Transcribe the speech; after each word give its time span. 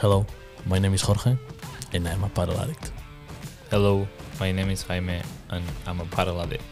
Hello, 0.00 0.24
my 0.64 0.78
name 0.78 0.94
is 0.94 1.02
Jorge, 1.02 1.36
and 1.92 2.06
I'm 2.06 2.22
a 2.22 2.28
paddle 2.28 2.56
addict. 2.60 2.92
Hello, 3.68 4.06
my 4.38 4.52
name 4.52 4.70
is 4.70 4.84
Jaime, 4.84 5.20
and 5.50 5.64
I'm 5.88 6.00
a 6.00 6.04
paddle 6.04 6.40
addict. 6.40 6.62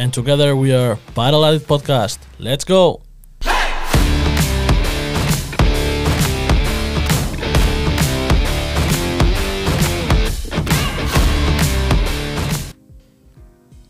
And 0.00 0.12
together 0.12 0.56
we 0.56 0.74
are 0.74 0.96
Paddle 1.14 1.44
Addict 1.46 1.68
Podcast. 1.68 2.18
Let's 2.40 2.64
go! 2.64 3.02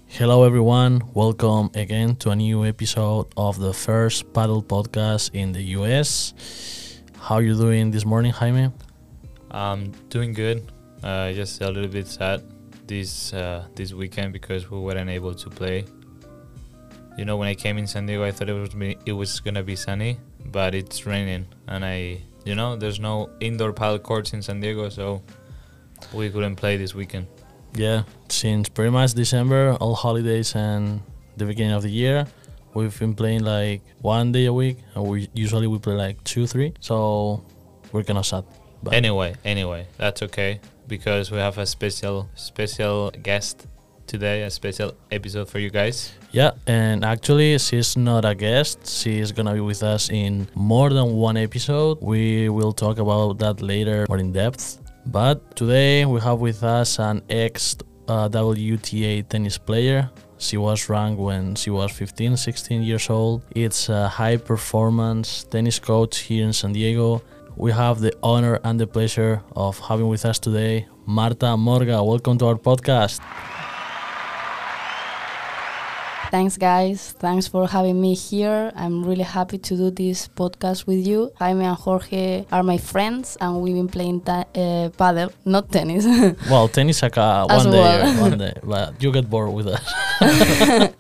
Hello, 0.09 0.45
everyone. 0.45 1.01
Welcome 1.15 1.71
again 1.75 2.17
to 2.17 2.29
a 2.29 2.37
new 2.37 2.67
episode 2.67 3.29
of 3.39 3.59
the 3.59 3.73
first 3.73 4.35
paddle 4.35 4.63
podcast 4.63 5.31
in 5.33 5.53
the 5.53 5.63
US. 5.81 6.35
How 7.23 7.37
are 7.37 7.43
you 7.43 7.55
doing 7.55 7.93
this 7.93 8.05
morning, 8.05 8.33
Jaime? 8.33 8.73
I'm 9.53 9.91
doing 10.09 10.33
good. 10.33 10.73
Uh, 11.03 11.33
just 11.33 11.61
a 11.61 11.71
little 11.71 11.91
bit 11.91 12.07
sad 12.07 12.43
this 12.87 13.33
uh, 13.33 13.67
this 13.75 13.93
weekend 13.93 14.33
because 14.33 14.71
we 14.71 14.79
weren't 14.79 15.11
able 15.11 15.35
to 15.35 15.51
play. 15.51 15.85
You 17.19 17.25
know, 17.27 17.37
when 17.37 17.49
I 17.49 17.55
came 17.55 17.77
in 17.77 17.87
San 17.87 18.07
Diego, 18.07 18.25
I 18.25 18.33
thought 18.33 18.49
it 18.49 18.55
was 18.55 18.71
be, 18.71 18.97
it 19.05 19.13
was 19.13 19.41
gonna 19.41 19.63
be 19.63 19.77
sunny, 19.77 20.19
but 20.47 20.75
it's 20.75 21.05
raining, 21.05 21.47
and 21.69 21.85
I, 21.85 22.23
you 22.45 22.55
know, 22.55 22.77
there's 22.77 22.99
no 22.99 23.29
indoor 23.41 23.73
paddle 23.73 23.99
courts 23.99 24.33
in 24.33 24.41
San 24.41 24.61
Diego, 24.61 24.89
so 24.89 25.23
we 26.15 26.31
couldn't 26.31 26.57
play 26.57 26.79
this 26.79 26.95
weekend. 26.95 27.27
Yeah, 27.75 28.05
since 28.29 28.69
pretty 28.71 28.91
much 28.91 29.13
December, 29.13 29.77
all 29.81 29.95
holidays 29.95 30.55
and 30.55 31.01
the 31.37 31.45
beginning 31.45 31.73
of 31.73 31.83
the 31.83 31.91
year, 31.91 32.27
we've 32.73 32.99
been 32.99 33.15
playing 33.15 33.45
like 33.45 33.83
one 34.01 34.33
day 34.33 34.47
a 34.47 34.53
week, 34.53 34.79
and 34.95 35.07
we 35.07 35.29
usually 35.35 35.67
we 35.67 35.79
play 35.79 35.95
like 35.95 36.25
two, 36.25 36.47
three. 36.47 36.73
So 36.81 37.45
we're 37.93 38.05
kind 38.05 38.19
of 38.19 38.27
sad. 38.27 38.45
But 38.83 38.95
Anyway, 38.95 39.35
anyway, 39.45 39.87
that's 39.97 40.23
okay 40.23 40.61
because 40.89 41.31
we 41.31 41.39
have 41.39 41.59
a 41.59 41.67
special 41.67 42.29
special 42.35 43.11
guest 43.23 43.67
today, 44.07 44.43
a 44.43 44.51
special 44.51 44.93
episode 45.11 45.49
for 45.49 45.59
you 45.59 45.71
guys. 45.71 46.13
yeah, 46.33 46.51
and 46.67 47.05
actually, 47.05 47.57
she's 47.59 47.97
not 47.97 48.25
a 48.25 48.35
guest. 48.35 48.87
She's 48.89 49.33
gonna 49.33 49.55
be 49.55 49.61
with 49.61 49.83
us 49.83 50.11
in 50.11 50.49
more 50.55 50.91
than 50.91 51.15
one 51.15 51.37
episode. 51.37 51.99
We 52.01 52.49
will 52.49 52.73
talk 52.73 52.99
about 52.99 53.39
that 53.39 53.63
later 53.63 54.07
more 54.09 54.19
in 54.19 54.33
depth. 54.33 54.79
But 55.07 55.57
today 55.57 56.05
we 56.05 56.21
have 56.21 56.41
with 56.41 56.63
us 56.63 56.99
an 56.99 57.23
ex 57.31 57.77
uh, 58.09 58.29
WTA 58.29 59.29
tennis 59.29 59.59
player. 59.59 60.11
She 60.39 60.57
was 60.57 60.89
ranked 60.89 61.21
when 61.21 61.55
she 61.55 61.71
was 61.71 61.93
15, 61.93 62.37
16 62.37 62.83
years 62.83 63.09
old. 63.11 63.43
It's 63.55 63.89
a 63.89 64.09
high 64.09 64.37
performance 64.37 65.45
tennis 65.45 65.79
coach 65.79 66.19
here 66.19 66.45
in 66.45 66.53
San 66.53 66.73
Diego. 66.73 67.23
We 67.63 67.71
have 67.71 68.01
the 68.01 68.13
honor 68.25 68.59
and 68.65 68.81
the 68.81 68.89
pleasure 68.89 69.41
of 69.55 69.79
having 69.79 70.09
with 70.09 70.25
us 70.25 70.41
today 70.41 70.89
Marta 71.07 71.57
Morga. 71.57 72.03
Welcome 72.03 72.37
to 72.39 72.47
our 72.47 72.57
podcast. 72.57 73.21
Thanks, 76.33 76.57
guys. 76.57 77.13
Thanks 77.21 77.47
for 77.47 77.69
having 77.69 78.01
me 78.01 78.15
here. 78.15 78.73
I'm 78.75 79.05
really 79.05 79.23
happy 79.23 79.59
to 79.59 79.77
do 79.77 79.91
this 79.93 80.27
podcast 80.27 80.89
with 80.89 81.07
you. 81.07 81.31
Jaime 81.37 81.65
and 81.65 81.77
Jorge 81.77 82.47
are 82.51 82.65
my 82.65 82.79
friends, 82.79 83.37
and 83.41 83.61
we've 83.61 83.77
been 83.77 83.87
playing 83.87 84.23
ta- 84.23 84.47
uh, 84.57 84.89
paddle, 84.99 85.31
not 85.45 85.71
tennis. 85.71 86.05
Well, 86.51 86.67
tennis 86.67 87.01
like 87.01 87.17
uh, 87.17 87.47
one 87.47 87.71
day, 87.71 87.79
well. 87.79 88.21
one 88.23 88.39
day, 88.39 88.55
but 88.65 89.01
you 89.01 89.13
get 89.13 89.31
bored 89.31 89.53
with 89.53 89.69
us. 89.69 89.85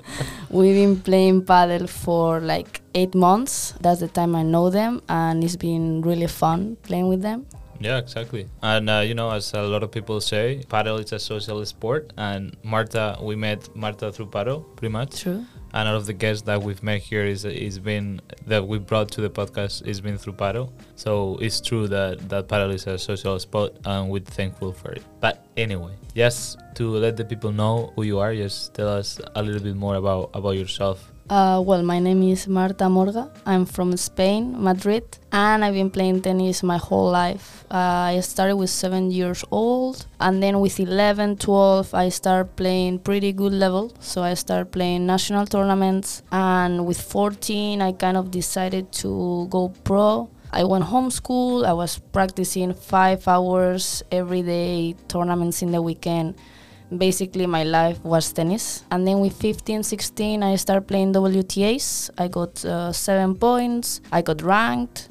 we've 0.48 0.77
been 0.77 1.00
playing 1.00 1.44
paddle 1.44 1.88
for 1.88 2.38
like 2.38 2.81
eight 2.94 3.14
months. 3.14 3.74
That's 3.80 4.00
the 4.00 4.08
time 4.08 4.34
I 4.36 4.42
know 4.42 4.70
them, 4.70 5.02
and 5.08 5.42
it's 5.42 5.56
been 5.56 6.02
really 6.02 6.26
fun 6.26 6.76
playing 6.82 7.08
with 7.08 7.22
them. 7.22 7.46
Yeah, 7.80 7.98
exactly. 7.98 8.48
And 8.62 8.88
uh, 8.88 8.98
you 9.00 9.14
know, 9.14 9.30
as 9.30 9.52
a 9.54 9.62
lot 9.62 9.82
of 9.82 9.90
people 9.90 10.20
say, 10.20 10.62
paddle 10.68 10.98
is 10.98 11.12
a 11.12 11.18
social 11.18 11.64
sport. 11.66 12.12
And 12.17 12.56
Marta, 12.62 13.18
we 13.20 13.34
met 13.34 13.74
Marta 13.74 14.12
through 14.12 14.27
paddle, 14.27 14.61
pretty 14.61 14.92
much. 14.92 15.20
True. 15.20 15.44
And 15.74 15.89
all 15.89 15.96
of 15.96 16.06
the 16.06 16.12
guests 16.12 16.42
that 16.44 16.62
we've 16.62 16.83
met 16.83 17.00
here 17.00 17.24
is 17.24 17.44
is 17.44 17.78
been 17.78 18.20
that 18.46 18.68
we 18.68 18.78
brought 18.78 19.11
to 19.12 19.20
the 19.20 19.30
podcast 19.30 19.86
is 19.86 20.00
been 20.00 20.18
through 20.18 20.34
paddle. 20.34 20.72
So 20.96 21.38
it's 21.40 21.61
true 21.61 21.88
that 21.88 22.28
that 22.28 22.46
paddle 22.46 22.70
is 22.70 22.86
a 22.86 22.98
social 22.98 23.38
sport, 23.38 23.77
and 23.84 24.11
we're 24.11 24.20
thankful 24.20 24.72
for 24.72 24.92
it. 24.92 25.02
But 25.20 25.46
anyway, 25.56 25.94
just 26.14 26.58
to 26.74 26.90
let 26.90 27.17
the 27.17 27.24
people 27.24 27.52
know 27.52 27.92
who 27.96 28.02
you 28.05 28.18
are, 28.18 28.34
just 28.34 28.74
tell 28.74 28.88
us 28.88 29.20
a 29.34 29.42
little 29.42 29.62
bit 29.62 29.74
more 29.74 29.96
about 29.96 30.30
about 30.34 30.56
yourself. 30.56 31.11
Uh, 31.30 31.62
well, 31.64 31.83
my 31.83 31.98
name 31.98 32.22
is 32.24 32.48
Marta 32.48 32.88
Morga. 32.90 33.30
I'm 33.46 33.64
from 33.64 33.96
Spain, 33.96 34.62
Madrid, 34.62 35.05
and 35.30 35.64
I've 35.64 35.72
been 35.72 35.88
playing 35.90 36.20
tennis 36.20 36.62
my 36.62 36.77
whole 36.77 37.10
life. 37.10 37.64
Uh, 37.70 38.10
I 38.10 38.20
started 38.20 38.56
with 38.56 38.70
seven 38.70 39.10
years 39.10 39.44
old, 39.50 40.05
and 40.20 40.42
then 40.42 40.61
with 40.61 40.78
11, 40.80 41.36
12, 41.38 41.94
I 41.94 42.08
started 42.08 42.56
playing 42.56 42.98
pretty 42.98 43.32
good 43.32 43.52
level. 43.52 43.92
So 44.00 44.22
I 44.22 44.34
started 44.34 44.72
playing 44.72 45.06
national 45.06 45.46
tournaments, 45.46 46.22
and 46.32 46.84
with 46.86 47.00
14, 47.00 47.80
I 47.80 47.92
kind 47.92 48.16
of 48.16 48.30
decided 48.30 48.92
to 48.92 49.46
go 49.48 49.72
pro. 49.84 50.28
I 50.52 50.64
went 50.64 50.84
homeschool. 50.84 51.64
I 51.64 51.72
was 51.72 51.98
practicing 51.98 52.74
five 52.74 53.27
hours 53.27 54.02
every 54.11 54.42
day, 54.42 54.96
tournaments 55.08 55.62
in 55.62 55.70
the 55.70 55.80
weekend 55.80 56.34
basically 56.98 57.47
my 57.47 57.64
life 57.64 58.03
was 58.05 58.33
tennis. 58.33 58.85
And 58.91 59.07
then 59.07 59.20
with 59.20 59.35
15 59.41 59.83
16 59.83 60.42
i 60.42 60.57
started 60.57 60.86
playing 60.89 61.13
wtas 61.13 62.11
i 62.19 62.29
got 62.29 62.64
uh, 62.64 62.92
seven 62.92 63.35
points. 63.36 64.01
I 64.13 64.23
got 64.23 64.42
ranked. 64.42 65.08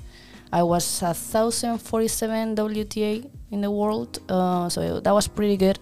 I 0.53 0.63
was 0.63 1.01
a 1.01 1.13
1047 1.13 2.55
wta 2.55 3.29
in 3.51 3.61
the 3.61 3.71
world. 3.71 4.19
Uh, 4.29 4.69
so 4.69 4.99
that 4.99 5.13
was 5.13 5.27
pretty 5.27 5.57
good. 5.57 5.79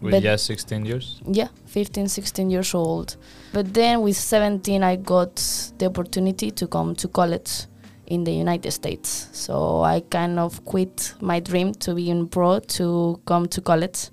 With 0.00 0.12
But- 0.12 0.22
just 0.22 0.44
16 0.46 0.84
years. 0.84 1.20
yeah 1.26 1.48
15 1.66 2.08
16 2.08 2.50
years 2.50 2.74
old. 2.74 3.16
But 3.52 3.72
then 3.74 4.02
with 4.02 4.16
17 4.16 4.82
i 4.82 4.96
got 4.96 5.36
the 5.78 5.86
opportunity 5.86 6.50
to 6.50 6.66
come 6.66 6.94
to 6.96 7.08
college 7.08 7.66
in 8.06 8.22
the 8.24 8.32
united 8.32 8.70
states. 8.70 9.28
So 9.32 9.82
i 9.82 10.00
kind 10.00 10.38
of 10.38 10.64
quit 10.64 11.14
my 11.20 11.40
dream 11.40 11.72
to 11.74 11.94
be 11.94 12.10
in 12.10 12.28
pro 12.28 12.60
to 12.60 13.20
come 13.24 13.46
to 13.48 13.60
college 13.60 14.10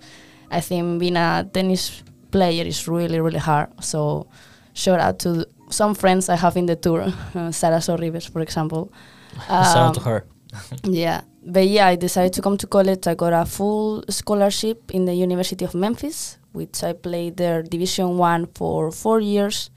i 0.53 0.61
think 0.61 0.99
being 0.99 1.17
a 1.17 1.47
tennis 1.53 2.03
player 2.31 2.63
is 2.65 2.87
really 2.87 3.19
really 3.19 3.39
hard 3.49 3.67
so 3.83 4.27
shout 4.73 4.99
out 4.99 5.19
to 5.19 5.45
some 5.69 5.93
friends 5.95 6.29
i 6.29 6.35
have 6.35 6.55
in 6.57 6.65
the 6.65 6.75
tour 6.75 7.01
uh, 7.35 7.51
sara 7.51 7.77
sorribes 7.79 8.29
for 8.31 8.41
example 8.41 8.91
Shout 9.47 9.77
out 9.77 9.93
to 9.95 9.99
Um, 10.01 10.05
her. 10.05 10.19
yeah, 10.83 11.21
but 11.43 11.65
yeah, 11.67 11.87
I 11.87 11.95
decided 11.97 12.33
to 12.33 12.41
come 12.43 12.55
to 12.57 12.67
college. 12.67 13.07
I 13.07 13.15
got 13.15 13.33
a 13.33 13.45
full 13.45 14.03
scholarship 14.09 14.91
in 14.93 15.05
the 15.05 15.15
University 15.15 15.65
of 15.65 15.73
Memphis, 15.73 16.37
which 16.51 16.83
I 16.83 16.93
played 16.93 17.37
there 17.37 17.63
Division 17.63 18.19
One 18.19 18.45
for 18.53 18.91
four 18.91 19.19
years, 19.19 19.71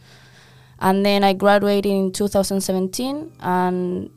and 0.78 1.06
then 1.06 1.25
I 1.25 1.32
graduated 1.32 1.91
in 1.91 2.12
2017 2.12 3.32
and 3.41 4.10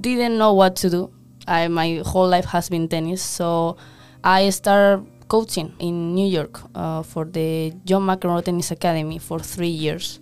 didn't 0.00 0.38
know 0.38 0.54
what 0.54 0.76
to 0.76 0.90
do. 0.90 1.10
I 1.48 1.66
my 1.68 2.02
whole 2.06 2.28
life 2.28 2.46
has 2.46 2.68
been 2.68 2.88
tennis, 2.88 3.20
so 3.22 3.76
I 4.22 4.50
started 4.50 5.04
coaching 5.34 5.74
in 5.80 6.14
New 6.14 6.28
York 6.38 6.60
uh, 6.76 7.02
for 7.02 7.24
the 7.24 7.72
John 7.84 8.02
McEnroe 8.02 8.44
Tennis 8.44 8.70
Academy 8.70 9.18
for 9.18 9.40
three 9.40 9.74
years 9.84 10.20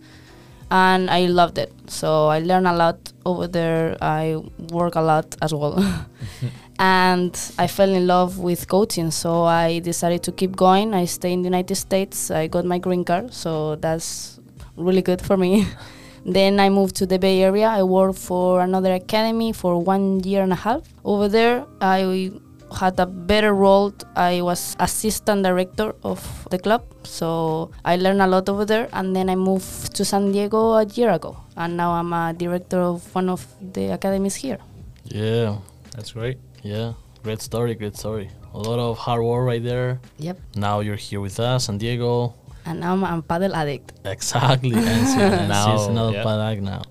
and 0.71 1.11
I 1.11 1.27
loved 1.27 1.59
it. 1.59 1.71
So 1.87 2.29
I 2.29 2.39
learned 2.39 2.67
a 2.67 2.73
lot 2.73 2.99
over 3.27 3.47
there. 3.47 3.99
I 4.01 4.37
work 4.71 4.95
a 4.95 5.03
lot 5.03 5.37
as 5.43 5.53
well. 5.53 5.77
and 6.79 7.33
I 7.59 7.67
fell 7.67 7.91
in 7.91 8.07
love 8.07 8.39
with 8.39 8.67
coaching, 8.69 9.11
so 9.11 9.45
I 9.45 9.81
decided 9.81 10.23
to 10.23 10.33
keep 10.33 10.57
going. 10.57 10.95
I 10.95 11.05
stay 11.05 11.33
in 11.35 11.43
the 11.43 11.49
United 11.55 11.75
States. 11.75 12.31
I 12.31 12.47
got 12.47 12.65
my 12.65 12.79
green 12.79 13.05
card, 13.05 13.35
so 13.35 13.77
that's 13.77 14.41
really 14.77 15.03
good 15.03 15.21
for 15.21 15.37
me. 15.37 15.67
then 16.25 16.59
I 16.59 16.71
moved 16.71 16.97
to 16.97 17.07
the 17.07 17.19
Bay 17.19 17.43
Area. 17.43 17.69
I 17.69 17.83
worked 17.83 18.19
for 18.19 18.63
another 18.63 18.95
academy 18.95 19.53
for 19.53 19.79
one 19.79 20.21
year 20.21 20.43
and 20.43 20.53
a 20.53 20.61
half. 20.67 20.83
Over 21.05 21.29
there, 21.29 21.67
I 21.83 22.33
had 22.73 22.99
a 22.99 23.07
better 23.07 23.55
role. 23.55 23.93
I 24.17 24.41
was 24.43 24.77
assistant 24.81 25.43
director 25.45 25.95
of 26.03 26.21
the 26.51 26.59
club, 26.59 26.83
so 27.05 27.71
I 27.85 27.97
learned 27.97 28.23
a 28.23 28.27
lot 28.27 28.49
over 28.49 28.65
there. 28.65 28.89
And 28.93 29.15
then 29.15 29.29
I 29.31 29.37
moved 29.37 29.95
to 29.97 30.05
San 30.05 30.33
Diego 30.33 30.73
a 30.75 30.85
year 30.87 31.11
ago, 31.11 31.37
and 31.57 31.77
now 31.77 31.93
I'm 31.93 32.13
a 32.13 32.33
director 32.33 32.81
of 32.81 33.15
one 33.15 33.29
of 33.29 33.47
the 33.61 33.93
academies 33.95 34.37
here. 34.37 34.59
Yeah, 35.05 35.59
That's 35.95 36.13
great. 36.13 36.39
yeah. 36.63 36.93
Great 37.23 37.41
story, 37.41 37.75
great 37.77 37.97
story. 37.97 38.31
A 38.55 38.59
lot 38.59 38.79
of 38.79 38.99
hard 38.99 39.23
work 39.23 39.47
right 39.47 39.63
there. 39.63 40.01
Yep. 40.19 40.39
Now 40.57 40.81
you're 40.81 40.97
here 40.97 41.21
with 41.21 41.39
us, 41.39 41.67
San 41.67 41.79
Diego. 41.79 42.35
And 42.67 42.81
now 42.81 42.93
I'm 42.95 43.03
a 43.05 43.23
paddle 43.23 43.55
addict. 43.55 43.93
Exactly. 44.05 44.75
and 44.75 45.07
she- 45.13 45.21
and 45.21 45.49
Now, 45.49 45.77
she's 45.77 45.87
another 45.87 46.13
yeah. 46.13 46.23
paddle 46.25 46.63
now. 46.63 46.83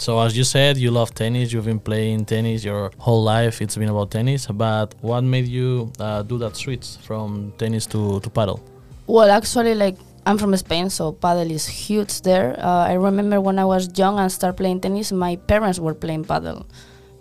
So 0.00 0.18
as 0.18 0.36
you 0.36 0.44
said, 0.44 0.78
you 0.78 0.90
love 0.90 1.14
tennis. 1.14 1.52
You've 1.52 1.66
been 1.66 1.78
playing 1.78 2.24
tennis 2.24 2.64
your 2.64 2.90
whole 2.98 3.22
life. 3.22 3.60
It's 3.60 3.76
been 3.76 3.90
about 3.90 4.10
tennis. 4.10 4.46
But 4.46 4.94
what 5.02 5.22
made 5.22 5.46
you 5.46 5.92
uh, 6.00 6.22
do 6.22 6.38
that 6.38 6.56
switch 6.56 6.96
from 7.02 7.52
tennis 7.58 7.84
to, 7.88 8.18
to 8.20 8.30
paddle? 8.30 8.60
Well, 9.06 9.30
actually, 9.30 9.74
like 9.74 9.96
I'm 10.24 10.38
from 10.38 10.56
Spain, 10.56 10.88
so 10.88 11.12
paddle 11.12 11.50
is 11.50 11.66
huge 11.66 12.22
there. 12.22 12.58
Uh, 12.58 12.86
I 12.86 12.94
remember 12.94 13.40
when 13.40 13.58
I 13.58 13.64
was 13.66 13.90
young 13.98 14.18
and 14.18 14.32
started 14.32 14.56
playing 14.56 14.80
tennis, 14.80 15.12
my 15.12 15.36
parents 15.36 15.78
were 15.78 15.94
playing 15.94 16.24
paddle. 16.24 16.66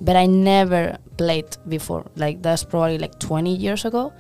but 0.01 0.15
I 0.15 0.25
never 0.25 0.97
played 1.17 1.57
before. 1.67 2.05
Like 2.15 2.41
that's 2.41 2.63
probably 2.63 2.97
like 2.97 3.19
20 3.19 3.53
years 3.55 3.85
ago. 3.85 4.13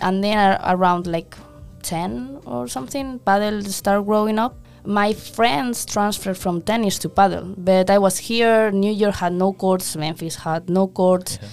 And 0.00 0.22
then 0.24 0.36
ar- 0.38 0.74
around 0.74 1.06
like 1.06 1.36
10 1.82 2.40
or 2.46 2.68
something, 2.68 3.18
paddle 3.20 3.62
started 3.64 4.04
growing 4.06 4.38
up. 4.38 4.56
My 4.86 5.12
friends 5.12 5.84
transferred 5.84 6.38
from 6.38 6.62
tennis 6.62 6.98
to 7.00 7.08
paddle, 7.08 7.54
but 7.58 7.90
I 7.90 7.98
was 7.98 8.18
here. 8.18 8.70
New 8.70 8.92
York 8.92 9.16
had 9.16 9.32
no 9.32 9.52
courts. 9.52 9.96
Memphis 9.96 10.36
had 10.36 10.70
no 10.70 10.86
courts. 10.86 11.38
Yeah. 11.42 11.48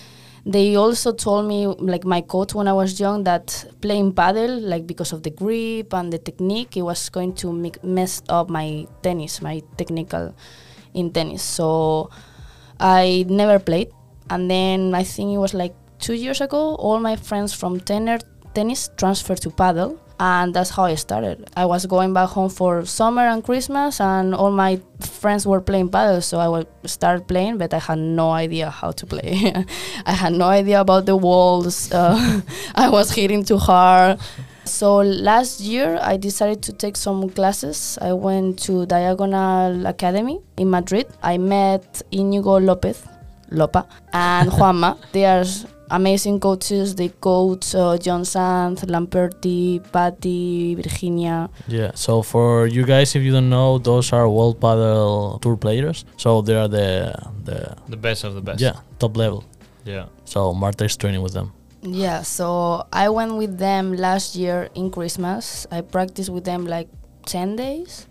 They 0.45 0.75
also 0.75 1.13
told 1.13 1.47
me, 1.47 1.68
like 1.68 2.03
my 2.03 2.21
coach 2.21 2.53
when 2.53 2.68
I 2.68 2.74
was 2.74 3.00
young, 3.00 3.24
that 3.24 3.65
playing 3.81 4.13
paddle, 4.13 4.59
like 4.59 4.85
because 4.85 5.13
of 5.13 5.24
the 5.24 5.30
grip 5.30 5.94
and 5.94 6.12
the 6.12 6.18
technique, 6.19 6.75
it 6.75 6.81
was 6.81 7.09
going 7.09 7.33
to 7.35 7.51
make, 7.53 7.81
mess 7.83 8.21
up 8.27 8.50
my 8.50 8.85
tennis, 9.01 9.41
my 9.41 9.62
technical 9.77 10.36
in 10.94 11.12
tennis. 11.12 11.41
So 11.41 12.09
I 12.79 13.25
never 13.29 13.57
played. 13.57 13.89
And 14.29 14.51
then 14.51 14.94
I 14.94 15.03
think 15.03 15.33
it 15.33 15.38
was 15.38 15.53
like 15.53 15.74
two 16.00 16.13
years 16.13 16.41
ago, 16.41 16.75
all 16.75 17.00
my 17.00 17.15
friends 17.15 17.53
from 17.53 17.79
tenor, 17.79 18.19
tennis 18.53 18.89
transferred 18.97 19.41
to 19.41 19.50
paddle. 19.50 20.00
And 20.19 20.54
that's 20.54 20.69
how 20.69 20.83
I 20.83 20.95
started. 20.95 21.50
I 21.57 21.65
was 21.65 21.86
going 21.86 22.13
back 22.13 22.30
home 22.30 22.50
for 22.50 22.86
summer 22.86 23.24
and 23.24 23.44
Christmas, 23.44 24.00
and 24.00 24.33
all 24.36 24.51
my 24.51 24.80
friends 25.00 25.45
were 25.45 25.60
playing 25.60 25.89
paddle. 25.89 26.21
So 26.21 26.39
I 26.39 26.48
would 26.48 26.68
start 26.86 27.27
playing, 27.27 27.57
but 27.57 27.74
I 27.74 27.80
had 27.80 27.98
no 27.98 28.31
idea 28.31 28.69
how 28.69 28.92
to 28.92 29.06
play. 29.06 29.54
I 30.06 30.12
had 30.13 30.33
no 30.33 30.45
idea 30.45 30.80
about 30.81 31.06
the 31.06 31.15
walls. 31.18 31.89
Uh, 32.04 32.42
I 32.75 32.89
was 32.89 33.12
hitting 33.12 33.44
too 33.44 33.57
hard. 33.57 34.19
So 34.65 34.98
last 34.98 35.60
year 35.60 36.00
I 36.01 36.18
decided 36.18 36.62
to 36.63 36.74
take 36.74 36.95
some 36.95 37.30
classes. 37.30 37.98
I 38.01 38.13
went 38.13 38.60
to 38.63 38.86
Diagonal 38.86 39.86
Academy 39.86 40.39
in 40.57 40.69
Madrid. 40.69 41.07
I 41.21 41.38
met 41.38 42.01
Inigo 42.12 42.60
Lopez, 42.60 43.04
Lopa, 43.51 43.88
and 44.13 44.50
Juanma. 44.56 44.98
they 45.12 45.25
are 45.25 45.44
amazing 45.93 46.39
coaches. 46.39 46.95
They 46.95 47.09
coach 47.09 47.73
uh, 47.75 47.97
Jon 47.97 48.25
Sanz, 48.25 48.81
Lamperti, 48.83 49.79
Patty, 49.93 50.75
Virginia. 50.75 51.49
Yeah. 51.67 51.91
So 51.95 52.21
for 52.21 52.67
you 52.67 52.83
guys, 52.85 53.15
if 53.15 53.21
you 53.23 53.31
don't 53.31 53.49
know, 53.49 53.77
those 53.77 54.11
are 54.11 54.27
World 54.27 54.59
Padel 54.59 55.39
Tour 55.41 55.55
players. 55.55 56.03
So 56.17 56.41
they 56.41 56.55
are 56.55 56.67
the 56.67 57.13
the 57.45 57.75
The 57.87 57.97
best 57.97 58.23
of 58.25 58.33
the 58.35 58.41
best. 58.41 58.59
yeah 58.59 58.81
top 58.99 59.15
level. 59.17 59.43
Yeah. 59.85 60.05
So 60.25 60.53
Marta 60.53 60.85
is 60.85 60.97
training 60.97 61.21
with 61.21 61.33
them. 61.33 61.51
Yeah, 61.83 62.21
so 62.23 62.87
I 62.93 63.09
went 63.09 63.35
with 63.35 63.57
them 63.59 63.91
last 63.99 64.35
year 64.39 64.69
in 64.73 64.89
Christmas. 64.89 65.67
I 65.69 65.81
practiced 65.81 66.29
with 66.31 66.45
them 66.45 66.63
like 66.65 66.87
10 67.27 67.57
days 67.57 68.07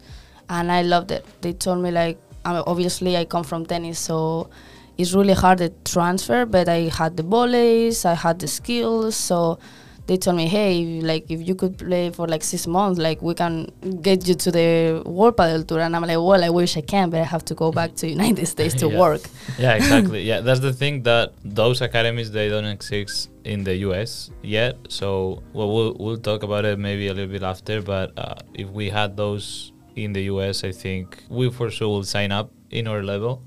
and 0.50 0.70
I 0.70 0.82
loved 0.82 1.11
it. 1.11 1.25
They 1.40 1.55
told 1.55 1.81
me 1.82 1.90
like 1.90 2.20
I 2.44 2.52
mean, 2.52 2.62
obviously 2.67 3.17
I 3.17 3.25
come 3.25 3.44
from 3.44 3.64
tennis 3.64 3.99
so 3.99 4.50
it's 4.99 5.12
really 5.15 5.35
hard 5.35 5.59
to 5.59 5.71
transfer, 5.85 6.44
but 6.47 6.69
I 6.69 6.89
had 6.89 7.17
the 7.17 7.23
volleys, 7.23 8.05
I 8.05 8.15
had 8.15 8.39
the 8.39 8.49
skills, 8.49 9.17
so 9.17 9.59
they 10.06 10.17
told 10.17 10.37
me, 10.37 10.47
"Hey, 10.49 11.00
like 11.00 11.31
if 11.31 11.47
you 11.47 11.55
could 11.55 11.79
play 11.79 12.11
for 12.11 12.27
like 12.27 12.43
6 12.43 12.67
months, 12.67 12.99
like 12.99 13.23
we 13.23 13.35
can 13.35 13.69
get 14.03 14.27
you 14.27 14.35
to 14.35 14.50
the 14.50 15.03
World 15.06 15.37
Padel 15.37 15.65
Tour." 15.67 15.81
And 15.81 15.94
I'm 15.94 16.03
like, 16.03 16.17
"Well, 16.19 16.43
I 16.44 16.50
wish 16.50 16.77
I 16.77 16.81
can, 16.83 17.09
but 17.11 17.21
I 17.21 17.25
have 17.25 17.44
to 17.47 17.55
go 17.55 17.71
back 17.73 17.94
to 17.97 18.06
the 18.06 18.11
United 18.11 18.47
States 18.55 18.75
to 18.83 18.89
Yeah. 18.89 18.99
work." 18.99 19.23
Yeah, 19.59 19.75
exactly. 19.75 20.23
yeah, 20.31 20.41
that's 20.41 20.61
the 20.61 20.73
thing 20.73 21.03
that 21.05 21.33
those 21.44 21.81
academies 21.81 22.33
they 22.33 22.49
don't 22.49 22.65
exist 22.65 23.31
in 23.44 23.62
the 23.65 23.77
US 23.89 24.31
yet. 24.43 24.77
So 24.89 25.43
well, 25.53 25.71
we'll 25.75 25.94
we'll 25.99 26.19
talk 26.19 26.43
about 26.43 26.65
it 26.65 26.79
maybe 26.79 27.06
a 27.09 27.15
little 27.15 27.33
bit 27.33 27.44
after. 27.44 27.81
But 27.81 28.12
uh, 28.19 28.35
if 28.55 28.69
we 28.71 28.91
had 28.91 29.17
those 29.17 29.73
in 29.94 30.12
the 30.15 30.23
US, 30.35 30.65
I 30.65 30.73
think 30.73 31.23
we 31.29 31.49
for 31.50 31.71
sure 31.71 31.89
will 31.89 32.05
sign 32.05 32.33
up 32.33 32.50
in 32.71 32.89
our 32.89 33.03
level. 33.05 33.43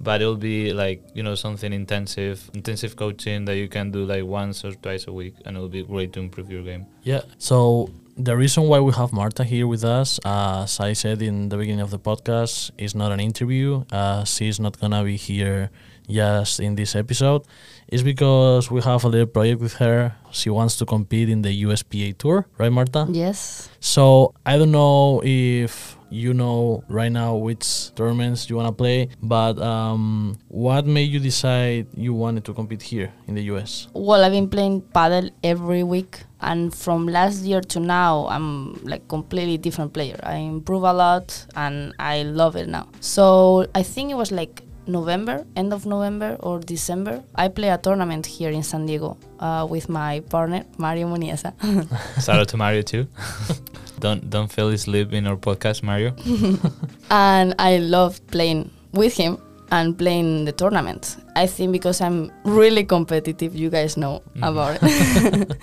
But 0.00 0.22
it'll 0.22 0.36
be 0.36 0.72
like 0.72 1.02
you 1.14 1.22
know 1.22 1.34
something 1.34 1.72
intensive, 1.72 2.50
intensive 2.54 2.94
coaching 2.96 3.44
that 3.46 3.56
you 3.56 3.68
can 3.68 3.90
do 3.90 4.04
like 4.04 4.24
once 4.24 4.64
or 4.64 4.72
twice 4.72 5.06
a 5.06 5.12
week, 5.12 5.34
and 5.44 5.56
it'll 5.56 5.68
be 5.68 5.82
great 5.82 6.12
to 6.14 6.20
improve 6.20 6.50
your 6.50 6.62
game. 6.62 6.86
Yeah. 7.02 7.22
So 7.38 7.90
the 8.16 8.36
reason 8.36 8.64
why 8.64 8.80
we 8.80 8.92
have 8.92 9.12
Marta 9.12 9.44
here 9.44 9.66
with 9.66 9.84
us, 9.84 10.18
as 10.24 10.80
I 10.80 10.92
said 10.92 11.22
in 11.22 11.48
the 11.48 11.56
beginning 11.56 11.80
of 11.80 11.90
the 11.90 11.98
podcast, 11.98 12.72
is 12.76 12.94
not 12.94 13.12
an 13.12 13.20
interview. 13.20 13.84
Uh, 13.92 14.24
she's 14.24 14.58
not 14.58 14.78
gonna 14.80 15.04
be 15.04 15.16
here 15.16 15.70
just 16.08 16.60
in 16.60 16.74
this 16.74 16.96
episode. 16.96 17.42
Is 17.88 18.02
because 18.02 18.70
we 18.70 18.80
have 18.82 19.04
a 19.04 19.08
little 19.08 19.26
project 19.26 19.60
with 19.60 19.74
her. 19.74 20.14
She 20.30 20.50
wants 20.50 20.76
to 20.76 20.86
compete 20.86 21.28
in 21.28 21.42
the 21.42 21.62
USPA 21.64 22.18
tour, 22.18 22.46
right, 22.58 22.72
Marta? 22.72 23.06
Yes. 23.10 23.68
So 23.80 24.34
I 24.44 24.58
don't 24.58 24.72
know 24.72 25.22
if 25.24 25.97
you 26.10 26.34
know 26.34 26.84
right 26.88 27.12
now 27.12 27.36
which 27.36 27.94
tournaments 27.94 28.48
you 28.48 28.56
wanna 28.56 28.72
play, 28.72 29.08
but 29.22 29.58
um, 29.58 30.38
what 30.48 30.86
made 30.86 31.10
you 31.10 31.20
decide 31.20 31.86
you 31.94 32.14
wanted 32.14 32.44
to 32.44 32.54
compete 32.54 32.82
here 32.82 33.12
in 33.26 33.34
the 33.34 33.42
US? 33.44 33.88
Well, 33.92 34.24
I've 34.24 34.32
been 34.32 34.48
playing 34.48 34.82
paddle 34.92 35.30
every 35.42 35.82
week, 35.82 36.20
and 36.40 36.74
from 36.74 37.06
last 37.06 37.42
year 37.44 37.60
to 37.60 37.80
now, 37.80 38.26
I'm 38.28 38.74
like 38.84 39.08
completely 39.08 39.58
different 39.58 39.92
player. 39.92 40.18
I 40.22 40.36
improve 40.36 40.82
a 40.82 40.92
lot, 40.92 41.46
and 41.56 41.94
I 41.98 42.22
love 42.22 42.56
it 42.56 42.68
now. 42.68 42.88
So 43.00 43.66
I 43.74 43.82
think 43.82 44.10
it 44.10 44.16
was 44.16 44.32
like 44.32 44.62
November, 44.88 45.44
end 45.56 45.72
of 45.72 45.86
November 45.86 46.36
or 46.40 46.58
December. 46.60 47.22
I 47.34 47.48
play 47.48 47.68
a 47.68 47.78
tournament 47.78 48.26
here 48.26 48.50
in 48.50 48.62
San 48.62 48.86
Diego 48.86 49.16
uh, 49.38 49.66
with 49.68 49.88
my 49.88 50.20
partner 50.30 50.64
Mario 50.78 51.06
Muniesa. 51.08 51.52
Shout 52.24 52.38
out 52.40 52.48
to 52.48 52.56
Mario 52.56 52.82
too. 52.82 53.06
don't 54.00 54.30
don't 54.30 54.50
fail 54.50 54.68
asleep 54.68 55.12
in 55.12 55.26
our 55.26 55.36
podcast, 55.36 55.82
Mario. 55.82 56.14
and 57.10 57.54
I 57.58 57.78
love 57.78 58.20
playing 58.28 58.70
with 58.92 59.14
him 59.16 59.38
and 59.70 59.96
playing 59.98 60.46
the 60.46 60.52
tournament. 60.52 61.16
I 61.36 61.46
think 61.46 61.72
because 61.72 62.00
I'm 62.00 62.32
really 62.44 62.84
competitive, 62.84 63.54
you 63.54 63.68
guys 63.70 63.96
know 63.96 64.22
Mhm. 64.36 64.48
about 64.48 64.78
it. 64.82 65.58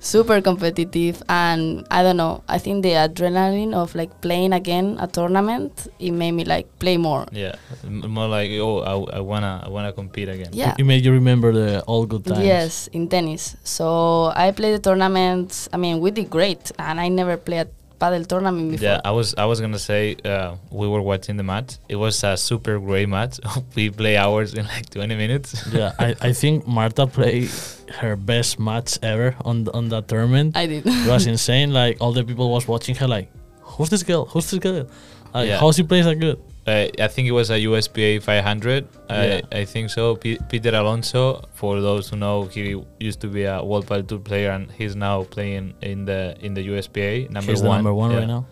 Super 0.00 0.40
competitive, 0.40 1.22
and 1.28 1.84
I 1.90 2.02
don't 2.02 2.16
know. 2.16 2.44
I 2.48 2.58
think 2.58 2.82
the 2.82 2.92
adrenaline 2.92 3.74
of 3.74 3.94
like 3.94 4.20
playing 4.20 4.52
again 4.52 4.96
a 5.00 5.08
tournament 5.08 5.88
it 5.98 6.12
made 6.12 6.32
me 6.32 6.44
like 6.44 6.66
play 6.78 6.96
more. 6.96 7.26
Yeah, 7.32 7.56
more 7.82 8.28
like 8.28 8.50
oh, 8.52 8.80
I, 8.80 9.18
I 9.18 9.20
wanna 9.20 9.62
I 9.66 9.68
wanna 9.68 9.92
compete 9.92 10.28
again. 10.28 10.50
Yeah. 10.52 10.76
It 10.78 10.84
made 10.84 11.04
you 11.04 11.12
remember 11.12 11.52
the 11.52 11.82
all 11.82 12.06
good 12.06 12.24
times. 12.24 12.44
Yes, 12.44 12.86
in 12.92 13.08
tennis. 13.08 13.56
So 13.64 14.32
I 14.36 14.52
played 14.52 14.74
the 14.74 14.78
tournament. 14.78 15.68
I 15.72 15.76
mean, 15.76 15.98
we 16.00 16.12
did 16.12 16.30
great, 16.30 16.70
and 16.78 17.00
I 17.00 17.08
never 17.08 17.36
played 17.36 17.66
a 17.66 17.68
paddle 17.98 18.24
tournament 18.24 18.70
before. 18.72 18.84
Yeah, 18.88 19.00
I 19.04 19.10
was 19.10 19.34
I 19.36 19.44
was 19.46 19.60
gonna 19.60 19.78
say 19.78 20.16
uh, 20.24 20.56
we 20.70 20.86
were 20.88 21.02
watching 21.02 21.36
the 21.36 21.42
match. 21.42 21.78
It 21.88 21.96
was 21.96 22.22
a 22.24 22.36
super 22.36 22.78
great 22.78 23.08
match. 23.08 23.40
we 23.74 23.90
play 23.90 24.16
hours 24.16 24.54
in 24.54 24.64
like 24.66 24.88
20 24.90 25.14
minutes. 25.16 25.66
Yeah, 25.72 25.92
I, 25.98 26.14
I 26.20 26.32
think 26.40 26.66
Marta 26.66 27.06
played 27.06 27.50
her 28.00 28.16
best 28.16 28.58
match 28.58 28.98
ever 29.02 29.34
on 29.44 29.68
on 29.74 29.88
that 29.90 30.08
tournament. 30.08 30.56
I 30.56 30.66
did. 30.66 30.86
it 30.86 31.08
was 31.08 31.26
insane. 31.34 31.72
Like 31.72 31.98
all 32.00 32.12
the 32.12 32.24
people 32.24 32.50
was 32.50 32.66
watching 32.68 32.94
her 32.96 33.08
like, 33.08 33.28
who's 33.62 33.90
this 33.90 34.02
girl? 34.02 34.26
Who's 34.26 34.50
this 34.50 34.60
girl? 34.60 34.86
Like, 35.34 35.48
Yeah. 35.48 35.58
how 35.60 35.72
she 35.72 35.82
plays 35.82 36.04
that 36.06 36.16
good? 36.16 36.38
Uh, 36.68 36.88
I 37.06 37.08
think 37.08 37.26
it 37.28 37.32
was 37.32 37.48
a 37.50 37.58
USPA 37.68 38.22
500. 38.22 38.88
Yeah. 39.10 39.40
I, 39.52 39.58
I 39.60 39.64
think 39.64 39.90
so. 39.90 40.16
P- 40.16 40.38
Peter 40.50 40.70
Alonso, 40.74 41.42
for 41.54 41.80
those 41.80 42.08
who 42.10 42.16
know, 42.16 42.44
he 42.44 42.62
used 43.00 43.20
to 43.22 43.28
be 43.28 43.44
a 43.44 43.62
World 43.64 43.86
Padel 43.86 44.06
Tour 44.06 44.18
player, 44.18 44.50
and 44.50 44.70
he's 44.72 44.94
now 44.94 45.24
playing 45.24 45.74
in 45.82 46.04
the 46.04 46.36
in 46.40 46.54
the 46.54 46.62
USPA 46.68 47.30
number 47.30 47.52
She's 47.52 47.62
one. 47.62 47.70
the 47.70 47.74
number 47.78 47.94
one 47.94 48.10
Yeah. 48.12 48.18
right 48.18 48.26
now. 48.36 48.46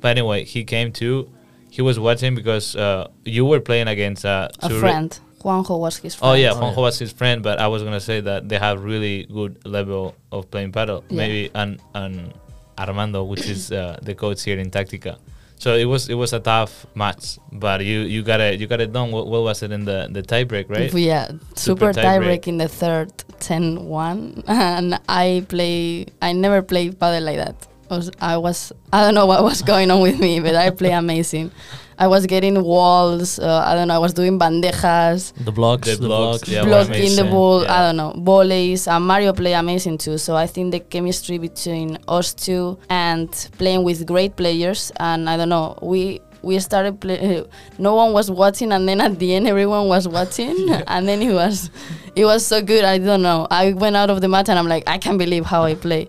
But 0.00 0.08
anyway, 0.16 0.44
he 0.44 0.64
came 0.64 0.92
too. 0.92 1.30
He 1.70 1.82
was 1.82 1.98
watching 1.98 2.34
because 2.34 2.76
uh, 2.76 3.08
you 3.24 3.44
were 3.44 3.60
playing 3.60 3.88
against 3.88 4.24
uh, 4.24 4.48
a 4.60 4.68
Zurich- 4.68 4.80
friend. 4.80 5.20
Juanjo 5.42 5.78
was 5.78 5.96
his 5.98 6.14
friend. 6.14 6.30
Oh 6.32 6.34
yeah, 6.34 6.52
Oh, 6.52 6.56
Juanjo 6.60 6.76
yeah. 6.76 6.80
was 6.88 6.98
his 6.98 7.12
friend, 7.12 7.42
but 7.42 7.60
I 7.60 7.68
was 7.68 7.82
gonna 7.82 8.00
say 8.00 8.20
that 8.20 8.48
they 8.48 8.58
have 8.58 8.82
really 8.82 9.24
good 9.38 9.52
level 9.64 10.14
of 10.32 10.50
playing 10.50 10.72
paddle. 10.72 11.04
Yeah. 11.08 11.16
Maybe 11.20 11.50
and 11.54 11.80
and 11.94 12.32
Armando, 12.78 13.22
which 13.24 13.46
is 13.48 13.70
uh, 13.72 13.98
the 14.02 14.14
coach 14.14 14.42
here 14.44 14.58
in 14.58 14.70
Tactica. 14.70 15.16
So 15.58 15.74
it 15.74 15.86
was 15.86 16.08
it 16.08 16.14
was 16.14 16.32
a 16.32 16.40
tough 16.40 16.86
match, 16.94 17.38
but 17.50 17.84
you 17.84 18.00
you 18.00 18.22
got 18.22 18.40
it 18.40 18.60
you 18.60 18.66
got 18.66 18.80
it 18.80 18.92
done. 18.92 19.10
What, 19.10 19.26
what 19.26 19.42
was 19.42 19.62
it 19.62 19.72
in 19.72 19.84
the 19.84 20.08
the 20.10 20.22
tiebreak, 20.22 20.68
right? 20.68 20.92
Yeah, 20.92 21.28
Super 21.54 21.92
super, 21.92 21.92
tie 21.94 22.18
tie 22.18 22.46
in 22.46 22.58
the 22.58 22.68
third 22.68 23.12
10-1 23.40 24.44
and 24.48 25.00
I 25.08 25.44
play 25.48 26.06
I 26.20 26.32
never 26.32 26.62
played 26.62 27.00
paddle 27.00 27.24
like 27.24 27.36
that. 27.36 27.56
I 27.90 27.94
I 28.20 28.36
was 28.36 28.72
I 28.92 29.00
don't 29.02 29.14
know 29.14 29.26
what 29.26 29.42
was 29.42 29.62
going 29.62 29.90
on 29.90 30.00
with 30.00 30.18
me, 30.20 30.40
but 30.40 30.54
I 30.54 30.70
play 30.70 30.92
amazing. 30.92 31.52
I 31.98 32.06
was 32.08 32.26
getting 32.26 32.62
walls. 32.62 33.38
Uh, 33.38 33.64
I 33.66 33.74
don't 33.74 33.88
know. 33.88 33.94
I 33.94 33.98
was 33.98 34.12
doing 34.12 34.38
bandejas, 34.38 35.32
The 35.44 35.52
blocks, 35.52 35.88
The 35.88 35.96
the, 35.96 36.06
blocks, 36.06 36.38
blocks. 36.44 36.48
yeah, 36.48 36.62
were 36.62 36.84
block 36.84 36.90
in 36.96 37.16
the 37.16 37.24
ball. 37.24 37.62
Yeah. 37.62 37.74
I 37.74 37.78
don't 37.86 37.96
know 37.96 38.12
volleys. 38.16 38.86
And 38.86 39.06
Mario 39.06 39.32
play 39.32 39.52
amazing 39.54 39.98
too. 39.98 40.18
So 40.18 40.36
I 40.36 40.46
think 40.46 40.72
the 40.72 40.80
chemistry 40.80 41.38
between 41.38 41.98
us 42.08 42.34
two 42.34 42.78
and 42.90 43.28
playing 43.58 43.82
with 43.82 44.06
great 44.06 44.36
players. 44.36 44.92
And 44.96 45.28
I 45.30 45.36
don't 45.36 45.48
know. 45.48 45.78
We 45.80 46.20
we 46.42 46.58
started 46.60 47.00
play. 47.00 47.44
No 47.78 47.94
one 47.94 48.12
was 48.12 48.30
watching, 48.30 48.72
and 48.72 48.88
then 48.88 49.00
at 49.00 49.18
the 49.18 49.34
end, 49.34 49.46
everyone 49.48 49.88
was 49.88 50.06
watching, 50.06 50.70
and 50.86 51.08
then 51.08 51.22
it 51.22 51.32
was 51.32 51.70
it 52.14 52.24
was 52.24 52.46
so 52.46 52.60
good. 52.62 52.84
I 52.84 52.98
don't 52.98 53.22
know. 53.22 53.46
I 53.50 53.72
went 53.72 53.96
out 53.96 54.10
of 54.10 54.20
the 54.20 54.28
match, 54.28 54.48
and 54.48 54.58
I'm 54.58 54.68
like, 54.68 54.84
I 54.86 54.98
can't 54.98 55.18
believe 55.18 55.44
how 55.46 55.64
I 55.64 55.74
play. 55.74 56.08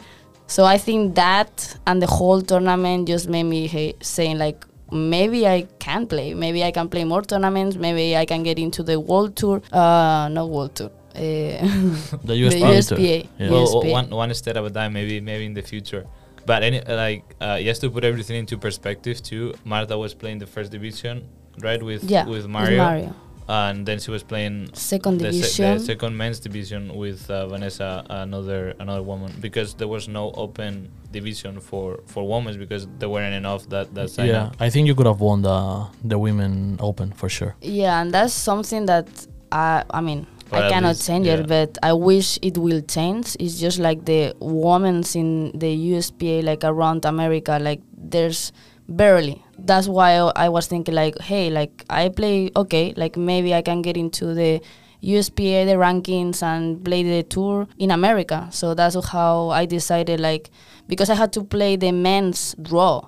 So 0.50 0.64
I 0.64 0.78
think 0.78 1.16
that 1.16 1.78
and 1.88 2.02
the 2.02 2.08
whole 2.08 2.42
tournament 2.42 3.08
just 3.08 3.28
made 3.30 3.44
me 3.44 3.68
hey, 3.68 3.96
saying 4.02 4.38
like 4.38 4.64
maybe 4.92 5.48
I 5.48 5.68
can 5.80 6.08
play. 6.08 6.34
Maybe 6.34 6.64
I 6.64 6.72
can 6.72 6.90
play 6.90 7.04
more 7.04 7.22
tournaments. 7.22 7.76
Maybe 7.76 8.16
I 8.18 8.26
can 8.26 8.44
get 8.44 8.58
into 8.60 8.84
the 8.84 9.00
World 9.00 9.36
Tour. 9.36 9.62
Uh, 9.72 10.28
not 10.32 10.50
World 10.50 10.76
Tour. 10.76 10.92
Uh, 11.16 11.20
The 12.24 12.34
the 12.34 12.34
USPA. 12.34 12.88
tour. 12.88 13.00
Yeah. 13.00 13.50
Well, 13.52 13.68
USPA. 13.68 13.92
one 13.92 14.10
one 14.10 14.34
step 14.34 14.56
at 14.56 14.64
a 14.66 14.70
time. 14.70 14.94
Maybe 14.94 15.20
maybe 15.22 15.46
in 15.46 15.54
the 15.54 15.62
future. 15.64 16.06
But 16.46 16.64
any 16.64 16.80
like 16.82 17.24
uh, 17.42 17.60
just 17.60 17.82
to 17.82 17.90
put 17.90 18.04
everything 18.04 18.38
into 18.38 18.58
perspective 18.58 19.22
too. 19.22 19.54
Marta 19.66 19.98
was 19.98 20.14
playing 20.14 20.40
the 20.40 20.48
first 20.48 20.72
division, 20.72 21.28
right? 21.62 21.82
With 21.82 22.04
yeah, 22.04 22.26
with 22.26 22.44
with 22.44 22.48
Mario, 22.48 22.78
Mario. 22.78 23.16
And 23.48 23.86
then 23.86 24.00
she 24.00 24.12
was 24.12 24.24
playing 24.24 24.70
Second 24.74 25.20
the, 25.20 25.32
se- 25.32 25.40
division. 25.40 25.78
the 25.78 25.84
second 25.86 26.18
men's 26.18 26.40
division 26.40 26.94
with 26.96 27.30
uh, 27.30 27.48
Vanessa, 27.48 28.06
another 28.10 28.74
another 28.80 29.02
woman, 29.04 29.32
because 29.40 29.74
there 29.76 29.88
was 29.88 30.08
no 30.08 30.32
open 30.34 30.90
division 31.12 31.60
for 31.60 32.00
for 32.06 32.28
women 32.28 32.58
because 32.60 32.88
there 33.00 33.10
weren't 33.10 33.34
enough 33.36 33.68
that 33.70 33.94
that 33.96 34.10
signed 34.10 34.30
Yeah, 34.30 34.44
up. 34.48 34.56
I 34.60 34.70
think 34.70 34.88
you 34.88 34.96
could 34.96 35.06
have 35.08 35.22
won 35.22 35.42
the 35.42 35.88
the 36.04 36.18
women 36.20 36.78
open 36.80 37.12
for 37.14 37.30
sure. 37.30 37.56
Yeah, 37.62 38.02
and 38.02 38.12
that's 38.14 38.34
something 38.34 38.86
that 38.88 39.08
I 39.52 39.84
I 39.90 40.02
mean 40.02 40.28
Or 40.52 40.60
I 40.60 40.70
cannot 40.70 40.96
least, 40.96 41.08
change 41.08 41.28
yeah. 41.28 41.40
it, 41.44 41.48
but 41.48 41.78
I 41.84 41.92
wish 41.92 42.40
it 42.42 42.58
will 42.58 42.82
change. 42.82 43.36
It's 43.40 43.60
just 43.60 43.80
like 43.80 44.00
the 44.06 44.34
women's 44.40 45.14
in 45.16 45.52
the 45.64 45.72
USPA, 45.92 46.44
like 46.44 46.64
around 46.64 47.04
America, 47.06 47.60
like 47.60 47.82
there's 47.98 48.52
barely. 48.88 49.44
That's 49.58 49.88
why 49.88 50.16
I, 50.16 50.50
was 50.50 50.68
thinking 50.68 50.96
like, 50.96 51.20
hey, 51.20 51.50
like 51.50 51.84
I 51.90 52.10
play 52.10 52.52
okay, 52.56 52.94
like 52.96 53.18
maybe 53.18 53.54
I 53.54 53.62
can 53.62 53.82
get 53.82 53.98
into 53.98 54.34
the 54.34 54.62
USPA, 55.04 55.66
the 55.66 55.74
rankings, 55.74 56.42
and 56.42 56.84
play 56.84 57.04
the 57.04 57.24
tour 57.24 57.68
in 57.78 57.92
America. 57.92 58.48
So 58.52 58.74
that's 58.74 58.96
how 59.10 59.50
I 59.50 59.66
decided, 59.66 60.20
like, 60.20 60.50
because 60.88 61.10
I 61.10 61.16
had 61.16 61.32
to 61.34 61.44
play 61.44 61.76
the 61.76 61.92
men's 61.92 62.56
draw 62.62 63.08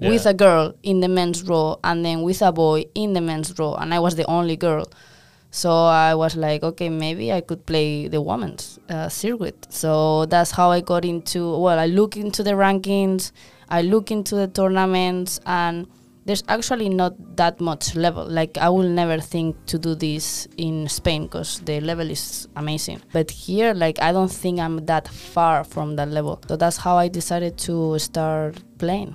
with 0.00 0.26
a 0.26 0.34
girl 0.34 0.74
in 0.82 1.00
the 1.00 1.08
men's 1.08 1.42
row 1.42 1.78
and 1.82 2.04
then 2.04 2.22
with 2.22 2.40
a 2.40 2.52
boy 2.52 2.84
in 2.94 3.14
the 3.14 3.20
men's 3.20 3.58
row 3.58 3.74
and 3.74 3.92
I 3.92 3.98
was 3.98 4.14
the 4.14 4.24
only 4.26 4.56
girl. 4.56 4.86
So 5.50 5.72
I 5.72 6.14
was 6.14 6.36
like, 6.36 6.62
okay, 6.62 6.88
maybe 6.88 7.32
I 7.32 7.40
could 7.40 7.64
play 7.66 8.06
the 8.06 8.20
women's 8.20 8.78
uh, 8.88 9.08
circuit. 9.08 9.66
So 9.70 10.26
that's 10.26 10.50
how 10.50 10.70
I 10.70 10.80
got 10.82 11.04
into. 11.04 11.58
Well, 11.58 11.78
I 11.78 11.86
look 11.86 12.16
into 12.16 12.42
the 12.42 12.52
rankings, 12.52 13.32
I 13.70 13.82
look 13.82 14.10
into 14.10 14.34
the 14.34 14.48
tournaments, 14.48 15.40
and 15.46 15.86
there's 16.28 16.44
actually 16.48 16.90
not 16.90 17.14
that 17.36 17.58
much 17.60 17.96
level. 17.96 18.26
Like 18.28 18.58
I 18.58 18.68
will 18.68 18.88
never 18.88 19.18
think 19.18 19.56
to 19.66 19.78
do 19.78 19.94
this 19.94 20.46
in 20.58 20.86
Spain 20.88 21.22
because 21.24 21.60
the 21.60 21.80
level 21.80 22.10
is 22.10 22.46
amazing. 22.54 23.00
But 23.12 23.30
here, 23.30 23.72
like 23.72 24.00
I 24.00 24.12
don't 24.12 24.30
think 24.30 24.60
I'm 24.60 24.84
that 24.86 25.08
far 25.08 25.64
from 25.64 25.96
that 25.96 26.08
level. 26.08 26.40
So 26.46 26.56
that's 26.56 26.76
how 26.76 26.96
I 26.96 27.08
decided 27.08 27.56
to 27.68 27.98
start 27.98 28.62
playing. 28.78 29.14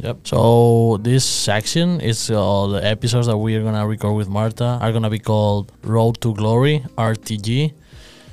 Yep. 0.00 0.18
So 0.24 0.98
this 1.00 1.24
section 1.24 2.00
is 2.00 2.30
uh, 2.30 2.66
the 2.68 2.84
episodes 2.84 3.26
that 3.26 3.36
we 3.36 3.54
are 3.56 3.62
gonna 3.62 3.86
record 3.86 4.14
with 4.14 4.28
Marta 4.28 4.78
are 4.80 4.92
gonna 4.92 5.10
be 5.10 5.18
called 5.18 5.72
Road 5.82 6.20
to 6.20 6.34
Glory 6.34 6.84
(RTG). 6.96 7.72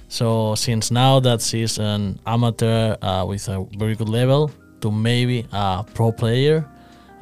So 0.09 0.55
since 0.55 0.91
now 0.91 1.19
that 1.21 1.41
she's 1.41 1.79
an 1.79 2.19
amateur 2.25 2.95
uh, 3.01 3.25
with 3.25 3.47
a 3.47 3.65
very 3.77 3.95
good 3.95 4.09
level 4.09 4.51
to 4.81 4.91
maybe 4.91 5.45
a 5.51 5.83
pro 5.93 6.11
player, 6.11 6.65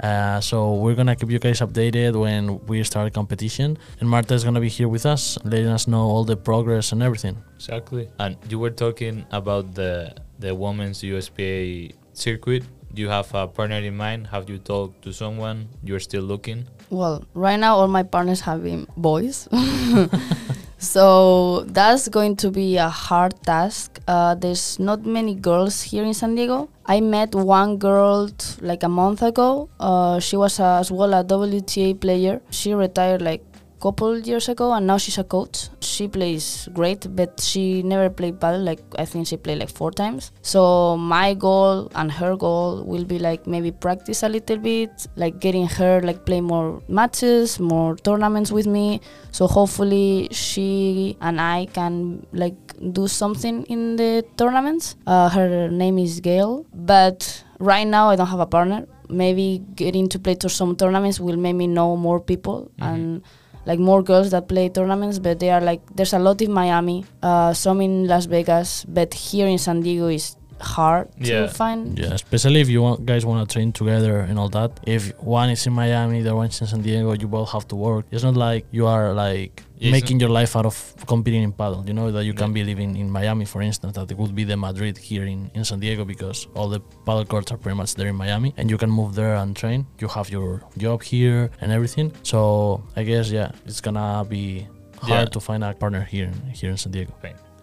uh, 0.01 0.41
so 0.41 0.74
we're 0.74 0.95
gonna 0.95 1.15
keep 1.15 1.31
you 1.31 1.39
guys 1.39 1.62
updated 1.62 2.19
when 2.19 2.59
we 2.67 2.83
start 2.83 3.13
competition, 3.13 3.77
and 4.00 4.09
Marta 4.09 4.33
is 4.33 4.43
gonna 4.43 4.59
be 4.59 4.69
here 4.69 4.88
with 4.88 5.05
us, 5.05 5.38
letting 5.43 5.67
us 5.67 5.88
know 5.88 6.01
all 6.01 6.24
the 6.24 6.35
progress 6.35 6.91
and 6.91 7.01
everything. 7.01 7.38
Exactly. 7.55 8.09
And 8.19 8.35
you 8.50 8.59
were 8.59 8.71
talking 8.71 9.25
about 9.31 9.74
the 9.74 10.13
the 10.39 10.53
women's 10.53 11.01
USPA 11.01 11.93
circuit. 12.13 12.63
Do 12.93 13.01
you 13.01 13.09
have 13.09 13.33
a 13.33 13.47
partner 13.47 13.79
in 13.79 13.95
mind? 13.95 14.27
Have 14.27 14.50
you 14.50 14.57
talked 14.57 15.01
to 15.03 15.12
someone? 15.12 15.67
You're 15.83 16.00
still 16.00 16.24
looking. 16.24 16.65
Well, 16.89 17.24
right 17.33 17.59
now 17.59 17.75
all 17.75 17.88
my 17.88 18.03
partners 18.03 18.41
have 18.41 18.63
been 18.63 18.88
boys. 18.95 19.47
so 20.77 21.62
that's 21.67 22.08
going 22.10 22.36
to 22.38 22.51
be 22.51 22.77
a 22.77 22.89
hard 22.89 23.34
task. 23.44 24.00
Uh, 24.08 24.36
there's 24.36 24.77
not 24.79 25.05
many 25.05 25.34
girls 25.34 25.82
here 25.82 26.03
in 26.03 26.13
San 26.13 26.36
Diego. 26.36 26.70
I 26.86 27.01
met 27.01 27.34
one 27.34 27.77
girl 27.77 28.27
t- 28.29 28.62
like 28.62 28.84
a 28.84 28.89
month 28.89 29.22
ago. 29.22 29.70
Uh, 29.79 30.20
she 30.20 30.38
was 30.38 30.60
as 30.60 30.91
well 30.91 31.13
a 31.13 31.24
WTA 31.24 31.94
player. 31.94 32.41
She 32.51 32.74
retired 32.74 33.22
like 33.22 33.44
couple 33.79 34.17
years 34.20 34.50
ago 34.50 34.74
and 34.74 34.88
now 34.88 34.98
she's 34.98 35.17
a 35.17 35.24
coach. 35.24 35.70
She 35.82 36.08
plays 36.08 36.67
great, 36.74 37.08
but 37.15 37.39
she 37.39 37.84
never 37.84 38.10
played 38.10 38.39
paddle. 38.39 38.62
Like 38.62 38.82
I 38.98 39.05
think 39.05 39.27
she 39.27 39.38
played 39.38 39.60
like 39.60 39.70
four 39.70 39.91
times. 39.91 40.32
So 40.41 40.98
my 40.98 41.34
goal 41.34 41.91
and 41.96 42.12
her 42.12 42.36
goal 42.36 42.84
will 42.84 43.05
be 43.05 43.20
like 43.20 43.46
maybe 43.48 43.72
practice 43.72 44.24
a 44.24 44.29
little 44.29 44.58
bit, 44.58 45.08
like 45.15 45.39
getting 45.39 45.67
her 45.67 46.01
like 46.01 46.25
play 46.25 46.41
more 46.41 46.82
matches, 46.88 47.60
more 47.60 47.96
tournaments 47.96 48.51
with 48.51 48.67
me. 48.67 49.01
So 49.32 49.48
hopefully 49.48 50.29
she 50.32 51.17
and 51.22 51.39
I 51.41 51.67
can 51.74 52.25
like 52.34 52.55
do 52.91 53.08
something 53.08 53.63
in 53.65 53.96
the 53.96 54.24
tournaments. 54.38 54.96
Uh, 55.05 55.29
her 55.29 55.70
name 55.70 55.98
is 56.00 56.20
Gail, 56.20 56.65
but 56.74 57.44
right 57.60 57.86
now 57.88 58.10
I 58.10 58.15
don't 58.15 58.27
have 58.27 58.39
a 58.39 58.46
partner. 58.46 58.86
Maybe 59.08 59.62
getting 59.75 60.10
to 60.10 60.20
play 60.20 60.34
to 60.36 60.50
some 60.50 60.75
tournaments 60.75 61.20
will 61.20 61.38
make 61.38 61.55
me 61.55 61.67
know 61.67 61.96
more 61.96 62.20
people 62.20 62.72
Mhm. 62.79 62.88
and 62.88 63.22
like 63.65 63.79
more 63.79 64.03
girls 64.03 64.31
that 64.31 64.48
play 64.48 64.69
tournaments, 64.69 65.19
but 65.19 65.39
they 65.39 65.50
are 65.50 65.62
like 65.62 65.81
there's 65.95 66.13
a 66.13 66.19
lot 66.19 66.41
in 66.41 66.51
Miami, 66.51 67.05
uh, 67.22 67.53
some 67.53 67.81
in 67.81 68.07
Las 68.07 68.25
Vegas, 68.25 68.86
but 68.86 69.13
here 69.13 69.48
in 69.48 69.57
San 69.57 69.81
Diego 69.81 70.07
is 70.07 70.36
hard 70.62 71.07
Yeah. 71.19 71.41
to 71.41 71.47
find. 71.50 71.97
Yeah, 72.00 72.13
especially 72.13 72.59
if 72.62 72.69
you 72.69 72.81
want, 72.81 73.05
guys 73.05 73.25
want 73.25 73.47
to 73.47 73.53
train 73.53 73.71
together 73.71 74.19
and 74.19 74.39
all 74.39 74.50
that. 74.50 74.71
If 74.85 75.13
one 75.21 75.50
is 75.50 75.65
in 75.67 75.74
Miami, 75.74 76.21
the 76.21 76.35
one 76.35 76.47
is 76.47 76.62
in 76.62 76.67
San 76.67 76.81
Diego, 76.81 77.13
you 77.13 77.27
both 77.27 77.50
have 77.51 77.67
to 77.69 77.75
work. 77.75 78.05
It's 78.12 78.24
not 78.24 78.35
like 78.35 78.65
you 78.71 78.85
are 78.88 79.13
like 79.13 79.63
Yeah, 79.77 79.89
it's 79.89 79.91
making 79.91 80.19
your 80.21 80.29
life 80.29 80.55
out 80.55 80.65
of 80.65 80.75
competing 81.07 81.43
in 81.43 81.51
paddle. 81.51 81.83
You 81.85 81.93
know 81.93 82.09
that 82.12 82.24
you 82.24 82.33
can 82.33 82.53
be 82.53 82.63
living 82.63 82.95
in 82.95 83.09
Miami, 83.09 83.45
for 83.45 83.62
instance, 83.62 83.93
that 83.97 84.09
it 84.12 84.17
would 84.17 84.33
be 84.33 84.43
the 84.45 84.55
Madrid 84.57 84.97
here 84.97 85.25
in, 85.25 85.51
in 85.53 85.65
San 85.65 85.79
Diego 85.79 86.05
because 86.05 86.47
all 86.55 86.69
the 86.69 86.79
paddle 87.05 87.25
courts 87.25 87.51
are 87.51 87.57
pretty 87.57 87.75
much 87.77 87.95
there 87.95 88.07
in 88.07 88.15
Miami, 88.15 88.53
and 88.57 88.69
you 88.71 88.77
can 88.77 88.89
move 88.89 89.15
there 89.15 89.35
and 89.35 89.55
train. 89.55 89.85
You 90.00 90.07
have 90.07 90.29
your 90.29 90.62
job 90.77 91.03
here 91.03 91.51
and 91.62 91.71
everything. 91.71 92.12
So 92.24 92.81
I 92.95 93.03
guess 93.03 93.29
yeah, 93.31 93.51
it's 93.65 93.81
gonna 93.81 94.25
be 94.27 94.67
hard 95.01 95.27
Yeah. 95.27 95.33
to 95.35 95.39
find 95.41 95.63
a 95.63 95.74
partner 95.74 96.01
here 96.13 96.31
here 96.53 96.71
in 96.71 96.77
San 96.77 96.91
Diego. 96.93 97.13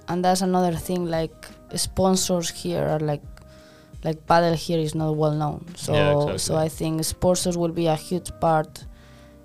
And 0.08 0.24
that's 0.24 0.40
another 0.42 0.74
thing 0.76 1.06
like 1.06 1.34
sponsors 1.74 2.50
here 2.50 2.84
are 2.84 2.98
like 3.00 3.22
like 4.04 4.26
paddle 4.26 4.54
here 4.54 4.78
is 4.78 4.94
not 4.94 5.16
well 5.16 5.32
known 5.32 5.64
so 5.76 5.92
Yeah, 5.94 6.12
exactly. 6.14 6.38
so 6.38 6.56
i 6.56 6.68
think 6.68 7.04
sponsors 7.04 7.56
will 7.56 7.72
be 7.72 7.86
a 7.86 7.94
huge 7.96 8.30
part 8.40 8.84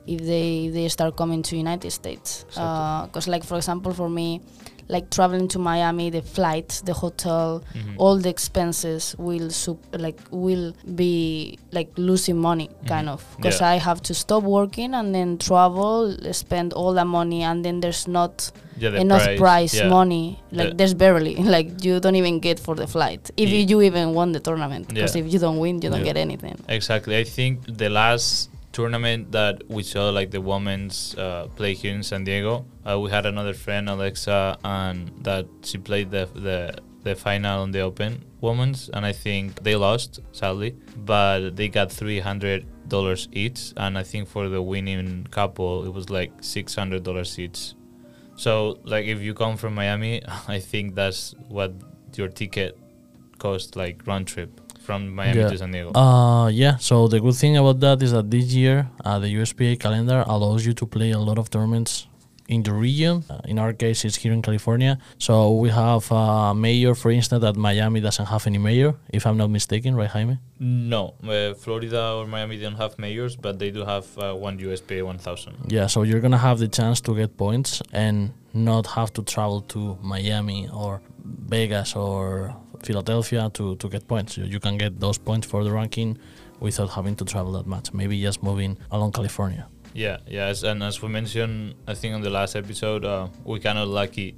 if 0.07 0.21
they 0.21 0.65
if 0.65 0.73
they 0.73 0.87
start 0.87 1.15
coming 1.15 1.41
to 1.43 1.55
united 1.57 1.91
states 1.91 2.43
Exactly. 2.47 3.07
because 3.07 3.27
like 3.27 3.43
for 3.43 3.57
example 3.57 3.93
for 3.93 4.09
me 4.09 4.41
like 4.89 5.09
traveling 5.11 5.47
to 5.49 5.59
miami 5.59 6.09
the 6.09 6.21
flight 6.21 6.81
the 6.85 6.93
hotel 6.93 7.61
Mhm. 7.75 7.95
all 7.97 8.17
the 8.17 8.29
expenses 8.29 9.15
will 9.19 9.49
sup- 9.49 9.85
like 9.99 10.19
will 10.31 10.73
be 10.95 11.59
like 11.71 11.91
losing 11.97 12.37
money 12.39 12.69
kind 12.87 13.07
Mhm. 13.07 13.13
of 13.13 13.23
because 13.35 13.59
Yeah. 13.59 13.71
i 13.71 13.75
have 13.77 14.01
to 14.03 14.13
stop 14.13 14.43
working 14.43 14.93
and 14.93 15.13
then 15.13 15.37
travel 15.37 16.15
spend 16.31 16.71
all 16.73 16.93
the 16.93 17.05
money 17.05 17.43
and 17.43 17.63
then 17.65 17.81
there's 17.81 18.07
not 18.07 18.49
yeah, 18.77 18.91
enough 18.91 19.27
price, 19.38 19.75
yeah. 19.75 19.89
money 19.89 20.39
like 20.51 20.69
The- 20.69 20.75
there's 20.75 20.93
barely 20.93 21.36
like 21.55 21.84
you 21.84 22.00
don't 22.00 22.15
even 22.15 22.39
get 22.39 22.60
for 22.60 22.75
the 22.75 22.88
flight 22.88 23.31
if 23.38 23.50
Ye- 23.50 23.63
you 23.63 23.81
even 23.81 24.13
won 24.13 24.31
the 24.31 24.39
tournament 24.39 24.88
because 24.88 25.15
if 25.15 25.31
you 25.31 25.39
don't 25.39 25.60
win 25.60 25.81
you 25.81 25.89
don't 25.89 26.03
get 26.03 26.17
anything 26.17 26.57
Exactly. 26.67 27.17
I 27.17 27.24
think 27.24 27.53
the 27.65 27.89
last 27.89 28.50
tournament 28.72 29.31
that 29.31 29.55
we 29.69 29.81
saw, 29.84 30.10
like 30.10 30.29
the 30.29 30.41
women's 30.41 31.15
uh, 31.15 31.48
play 31.55 31.74
here 31.74 31.93
in 31.93 32.03
San 32.03 32.24
Diego, 32.24 32.65
uh, 32.88 33.00
we 33.00 33.10
had 33.10 33.25
another 33.25 33.53
friend, 33.53 33.89
Alexa, 33.89 34.57
and 34.63 35.12
that 35.24 35.46
she 35.63 35.77
played 35.77 36.12
the 36.12 36.29
the 36.48 36.60
the 37.03 37.15
final 37.15 37.62
on 37.63 37.72
the 37.72 37.79
Open 37.79 38.24
women's, 38.41 38.89
and 38.89 39.05
I 39.05 39.13
think 39.13 39.63
they 39.63 39.75
lost 39.75 40.19
sadly, 40.31 40.75
but 40.96 41.55
they 41.55 41.69
got 41.69 41.91
three 41.91 42.19
hundred 42.19 42.65
dollars 42.88 43.27
each, 43.31 43.74
and 43.77 43.98
I 43.98 44.03
think 44.03 44.27
for 44.27 44.48
the 44.50 44.62
winning 44.62 45.25
couple 45.31 45.86
it 45.88 45.93
was 45.93 46.10
like 46.10 46.31
six 46.41 46.75
hundred 46.75 47.01
dollars 47.03 47.39
each. 47.39 47.74
So 48.38 48.79
like 48.84 49.06
if 49.06 49.20
you 49.22 49.34
come 49.34 49.58
from 49.58 49.75
Miami, 49.75 50.22
I 50.48 50.60
think 50.60 50.96
that's 50.96 51.36
what 51.50 51.74
your 52.15 52.29
ticket 52.29 52.77
cost 53.39 53.75
like 53.75 54.06
round 54.08 54.27
trip 54.27 54.50
from 54.82 55.13
Miami 55.13 55.39
Yeah. 55.41 55.50
to 55.50 55.58
San 55.58 55.72
Diego. 55.72 55.91
Uh, 55.94 56.48
yeah. 56.48 56.77
So 56.77 57.08
the 57.08 57.20
good 57.20 57.36
thing 57.36 57.58
about 57.58 57.79
that 57.82 58.01
is 58.01 58.12
that 58.13 58.32
this 58.32 58.46
year, 58.53 58.89
uh, 59.03 59.20
the 59.20 59.27
USPA 59.27 59.79
calendar 59.79 60.24
allows 60.25 60.65
you 60.65 60.74
to 60.74 60.86
play 60.86 61.12
a 61.12 61.20
lot 61.20 61.38
of 61.38 61.50
tournaments 61.50 62.08
in 62.47 62.63
the 62.63 62.73
region. 62.73 63.23
Uh, 63.29 63.41
in 63.45 63.59
our 63.59 63.73
case, 63.73 64.05
it's 64.05 64.15
here 64.15 64.33
in 64.33 64.41
California. 64.41 64.97
So 65.17 65.53
we 65.53 65.69
have 65.69 66.09
a 66.11 66.53
mayor, 66.55 66.95
for 66.95 67.11
instance, 67.11 67.41
that 67.41 67.55
Miami 67.55 67.99
doesn't 67.99 68.25
have 68.25 68.47
any 68.47 68.57
mayor, 68.57 68.95
if 69.09 69.25
I'm 69.25 69.37
not 69.37 69.49
mistaken, 69.49 69.95
right, 69.95 70.09
Jaime? 70.09 70.39
No, 70.59 71.13
uh, 71.23 71.53
Florida 71.53 72.13
or 72.13 72.25
Miami 72.25 72.57
don't 72.57 72.75
have 72.75 72.97
mayors, 72.97 73.35
but 73.35 73.59
they 73.59 73.71
do 73.71 73.85
have 73.85 74.05
uh, 74.17 74.33
one 74.33 74.57
USPA 74.57 75.03
1000. 75.03 75.55
Yeah. 75.67 75.87
So 75.87 76.03
you're 76.03 76.21
gonna 76.21 76.37
have 76.37 76.59
the 76.59 76.67
chance 76.67 77.01
to 77.01 77.15
get 77.15 77.37
points 77.37 77.81
and 77.91 78.33
not 78.53 78.87
have 78.87 79.13
to 79.13 79.23
travel 79.23 79.61
to 79.61 79.97
Miami 80.01 80.67
or 80.73 81.01
Vegas 81.23 81.95
or 81.95 82.55
Philadelphia 82.83 83.49
to, 83.53 83.75
to 83.75 83.89
get 83.89 84.07
points. 84.07 84.37
You, 84.37 84.45
you 84.45 84.59
can 84.59 84.77
get 84.77 84.99
those 84.99 85.17
points 85.17 85.45
for 85.45 85.63
the 85.63 85.71
ranking 85.71 86.17
without 86.59 86.89
having 86.89 87.15
to 87.17 87.25
travel 87.25 87.51
that 87.53 87.67
much. 87.67 87.93
Maybe 87.93 88.19
just 88.21 88.41
moving 88.41 88.77
along 88.91 89.11
California. 89.11 89.67
Yeah, 89.97 90.17
yeah, 90.27 90.53
and 90.63 90.83
as 90.83 91.01
we 91.01 91.09
mentioned, 91.09 91.73
I 91.87 91.95
think 91.95 92.13
on 92.13 92.21
the 92.21 92.29
last 92.29 92.55
episode, 92.55 93.03
uh, 93.03 93.29
we 93.43 93.59
kind 93.59 93.79
of 93.79 93.89
lucky 93.89 94.35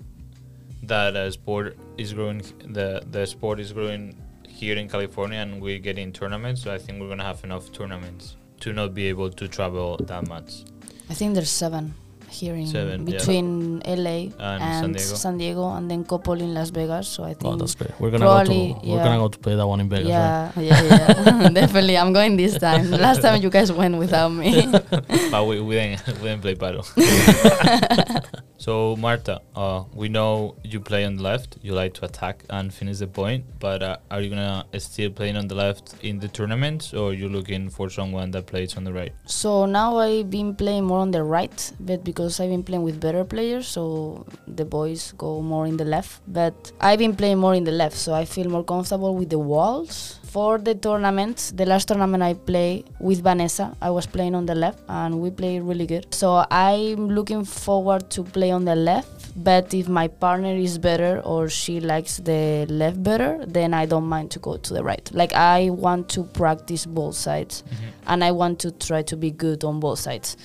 that 0.83 1.17
uh, 1.17 1.29
sport 1.31 1.77
is 1.97 2.13
growing. 2.13 2.41
The 2.63 3.03
the 3.11 3.25
sport 3.25 3.59
is 3.59 3.73
growing 3.73 4.15
here 4.47 4.77
in 4.77 4.87
California, 4.87 5.39
and 5.39 5.61
we're 5.61 5.79
getting 5.79 6.13
tournaments. 6.13 6.63
So 6.63 6.73
I 6.73 6.77
think 6.77 7.01
we're 7.01 7.09
gonna 7.09 7.25
have 7.25 7.43
enough 7.43 7.73
tournaments 7.73 8.37
to 8.61 8.71
not 8.71 8.93
be 8.93 9.07
able 9.07 9.29
to 9.31 9.49
travel 9.49 9.97
that 9.97 10.29
much. 10.29 10.63
I 11.09 11.13
think 11.13 11.33
there's 11.35 11.49
seven 11.49 11.93
here 12.29 12.55
in 12.55 12.67
Seven, 12.67 13.05
yeah. 13.07 13.17
between 13.17 13.79
LA 13.85 14.31
And 14.39 14.95
and, 14.95 14.99
San 14.99 15.37
Diego. 15.37 15.69
and 15.75 15.89
then 15.89 16.03
couple 16.05 16.33
in 16.39 16.53
Las 16.53 16.69
Vegas. 16.69 17.07
So 17.07 17.23
I 17.23 17.33
think 17.33 17.45
Oh, 17.53 17.55
that's 17.55 17.75
great. 17.75 17.91
We're 17.99 18.11
gonna 18.11 18.25
go 18.25 18.33
Probably, 18.35 18.75
to 18.81 18.87
we're 18.89 19.03
gonna 19.03 19.17
go 19.17 19.27
to 19.27 19.39
play 19.39 19.55
that 19.55 19.67
one 19.67 19.79
in 19.81 19.89
Vegas. 19.89 20.05
right? 20.07 20.51
yeah, 20.55 20.59
yeah, 20.61 20.83
yeah, 20.83 21.49
definitely. 21.61 21.97
I'm 21.97 22.13
going 22.13 22.37
this 22.37 22.57
time. 22.57 22.89
Last 22.91 23.21
time 23.21 23.41
you 23.41 23.49
guys 23.49 23.71
went 23.71 23.97
without 23.97 24.29
me. 24.29 24.65
but 25.31 25.45
we, 25.45 25.59
we 25.61 25.75
didn't 25.75 26.07
we 26.21 26.29
didn't 26.29 26.41
play 26.41 26.55
paddle. 26.55 26.85
so 28.59 28.95
Marta, 28.97 29.41
uh, 29.55 29.85
we 29.93 30.09
know 30.09 30.55
you 30.63 30.81
play 30.81 31.05
on 31.05 31.15
the 31.15 31.23
left. 31.23 31.57
You 31.61 31.73
like 31.73 31.93
to 31.95 32.05
attack 32.05 32.43
and 32.49 32.73
finish 32.73 32.97
the 32.99 33.07
point. 33.07 33.45
But 33.59 33.81
uh, 33.81 33.97
are 34.11 34.21
you 34.21 34.29
gonna 34.29 34.65
still 34.77 35.09
playing 35.09 35.37
on 35.37 35.47
the 35.47 35.55
left 35.55 35.95
in 36.03 36.19
the 36.19 36.27
tournaments, 36.27 36.93
or 36.93 37.13
you 37.13 37.29
looking 37.29 37.69
for 37.69 37.89
someone 37.89 38.31
that 38.31 38.47
plays 38.47 38.75
on 38.75 38.83
the 38.83 38.91
right? 38.91 39.13
So 39.25 39.65
now 39.65 39.97
I've 39.97 40.29
been 40.29 40.55
playing 40.55 40.83
more 40.83 40.99
on 40.99 41.11
the 41.11 41.23
right, 41.23 41.71
but 41.79 42.03
because 42.03 42.39
I've 42.39 42.49
been 42.49 42.63
playing 42.63 42.83
with 42.83 42.99
better 42.99 43.23
players, 43.23 43.67
so 43.67 44.25
the 44.45 44.65
boys 44.65 45.13
go 45.17 45.41
more 45.41 45.65
in 45.65 45.77
the 45.77 45.85
left. 45.85 46.21
But 46.27 46.71
I've 46.81 46.99
been 46.99 47.15
playing 47.15 47.37
more 47.37 47.55
in 47.55 47.63
the 47.63 47.71
left, 47.71 47.95
so 47.95 48.13
I 48.13 48.25
feel 48.25 48.49
more 48.49 48.63
comfortable 48.63 49.15
with 49.15 49.29
the 49.29 49.39
walls. 49.39 50.19
For 50.29 50.59
the 50.59 50.75
tournament, 50.75 51.53
the 51.55 51.65
last 51.65 51.87
tournament 51.87 52.21
I 52.21 52.35
played 52.35 52.85
with 52.99 53.23
Vanessa, 53.23 53.75
I 53.81 53.89
was 53.89 54.05
playing 54.05 54.35
on 54.35 54.45
the 54.45 54.53
left, 54.53 54.83
and 54.87 55.19
we 55.19 55.31
played 55.31 55.63
really 55.63 55.87
good. 55.87 56.13
So 56.13 56.45
I'm 56.51 57.09
looking 57.09 57.43
forward 57.43 58.11
to 58.11 58.23
play 58.23 58.51
on 58.51 58.63
the 58.63 58.75
left. 58.75 59.33
But 59.43 59.73
if 59.73 59.87
my 59.87 60.07
partner 60.07 60.53
is 60.53 60.77
better 60.77 61.19
or 61.21 61.49
she 61.49 61.79
likes 61.79 62.17
the 62.17 62.67
left 62.69 63.01
better, 63.01 63.43
then 63.47 63.73
I 63.73 63.87
don't 63.87 64.05
mind 64.05 64.29
to 64.31 64.39
go 64.39 64.57
to 64.57 64.73
the 64.73 64.83
right. 64.83 65.09
Like 65.13 65.33
I 65.33 65.71
want 65.71 66.09
to 66.09 66.23
practice 66.23 66.85
both 66.85 67.15
sides 67.15 67.63
mm-hmm. 67.63 67.85
and 68.07 68.23
I 68.23 68.31
want 68.31 68.59
to 68.59 68.71
try 68.71 69.01
to 69.03 69.17
be 69.17 69.31
good 69.31 69.63
on 69.63 69.79
both 69.79 69.99
sides. 69.99 70.37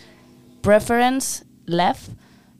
Preference 0.62 1.44
left, 1.66 2.08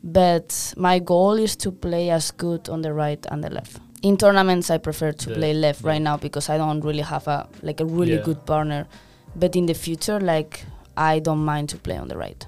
but 0.02 0.74
my 0.76 0.98
goal 0.98 1.34
is 1.34 1.56
to 1.56 1.72
play 1.72 2.10
as 2.10 2.32
good 2.32 2.68
on 2.68 2.82
the 2.82 2.92
right 2.92 3.24
and 3.30 3.42
the 3.42 3.50
left. 3.50 3.80
In 4.04 4.16
tournaments, 4.16 4.70
I 4.70 4.78
prefer 4.78 5.12
to 5.12 5.28
The- 5.28 5.34
play 5.34 5.52
left 5.54 5.80
yeah. 5.82 5.88
right 5.90 6.02
now 6.08 6.16
because 6.26 6.46
I 6.54 6.56
don't 6.58 6.80
really 6.88 7.02
have 7.14 7.26
a 7.36 7.38
like 7.62 7.80
a 7.80 7.86
really 7.98 8.16
Yeah. 8.16 8.24
good 8.28 8.40
partner. 8.52 8.82
But 9.34 9.56
in 9.56 9.66
the 9.66 9.74
future, 9.74 10.20
like 10.20 10.52
I 10.96 11.18
don't 11.26 11.44
mind 11.52 11.66
to 11.70 11.76
play 11.78 11.96
on 12.02 12.08
the 12.08 12.16
right. 12.16 12.46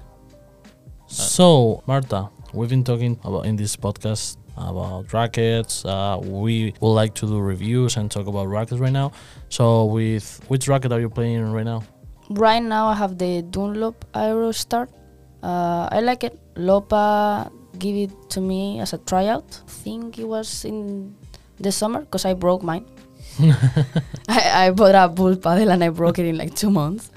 So, 1.07 1.81
Marta, 1.87 2.29
we've 2.53 2.69
been 2.69 2.83
talking 2.83 3.19
about 3.23 3.45
in 3.45 3.55
this 3.55 3.75
podcast 3.75 4.37
about 4.57 5.11
rackets. 5.13 5.85
Uh, 5.85 6.17
we 6.21 6.73
would 6.81 6.93
like 7.01 7.13
to 7.15 7.25
do 7.27 7.39
reviews 7.39 7.97
and 7.97 8.09
talk 8.11 8.27
about 8.27 8.47
rackets 8.47 8.79
right 8.79 8.93
now. 8.93 9.11
So, 9.49 9.85
with 9.85 10.25
which 10.49 10.67
racket 10.67 10.91
are 10.91 10.99
you 10.99 11.09
playing 11.09 11.51
right 11.51 11.65
now? 11.65 11.83
Right 12.29 12.61
now, 12.63 12.87
I 12.87 12.95
have 12.95 13.17
the 13.17 13.41
Dunlop 13.41 14.05
Aerostar. 14.13 14.87
Uh, 15.43 15.87
I 15.91 15.99
like 16.01 16.23
it. 16.23 16.37
Lopa 16.55 17.51
give 17.79 17.95
it 17.95 18.11
to 18.31 18.41
me 18.41 18.79
as 18.79 18.93
a 18.93 18.97
tryout. 18.97 19.61
I 19.67 19.69
think 19.83 20.19
it 20.19 20.27
was 20.27 20.65
in 20.65 21.15
the 21.59 21.71
summer 21.71 22.01
because 22.01 22.25
I 22.25 22.33
broke 22.33 22.63
mine. 22.63 22.85
I, 24.27 24.65
I 24.65 24.71
bought 24.71 24.95
a 24.95 25.07
Bullpadel 25.09 25.71
and 25.71 25.83
I 25.83 25.89
broke 25.89 26.17
it 26.17 26.25
in 26.25 26.37
like 26.37 26.55
two 26.55 26.71
months. 26.71 27.11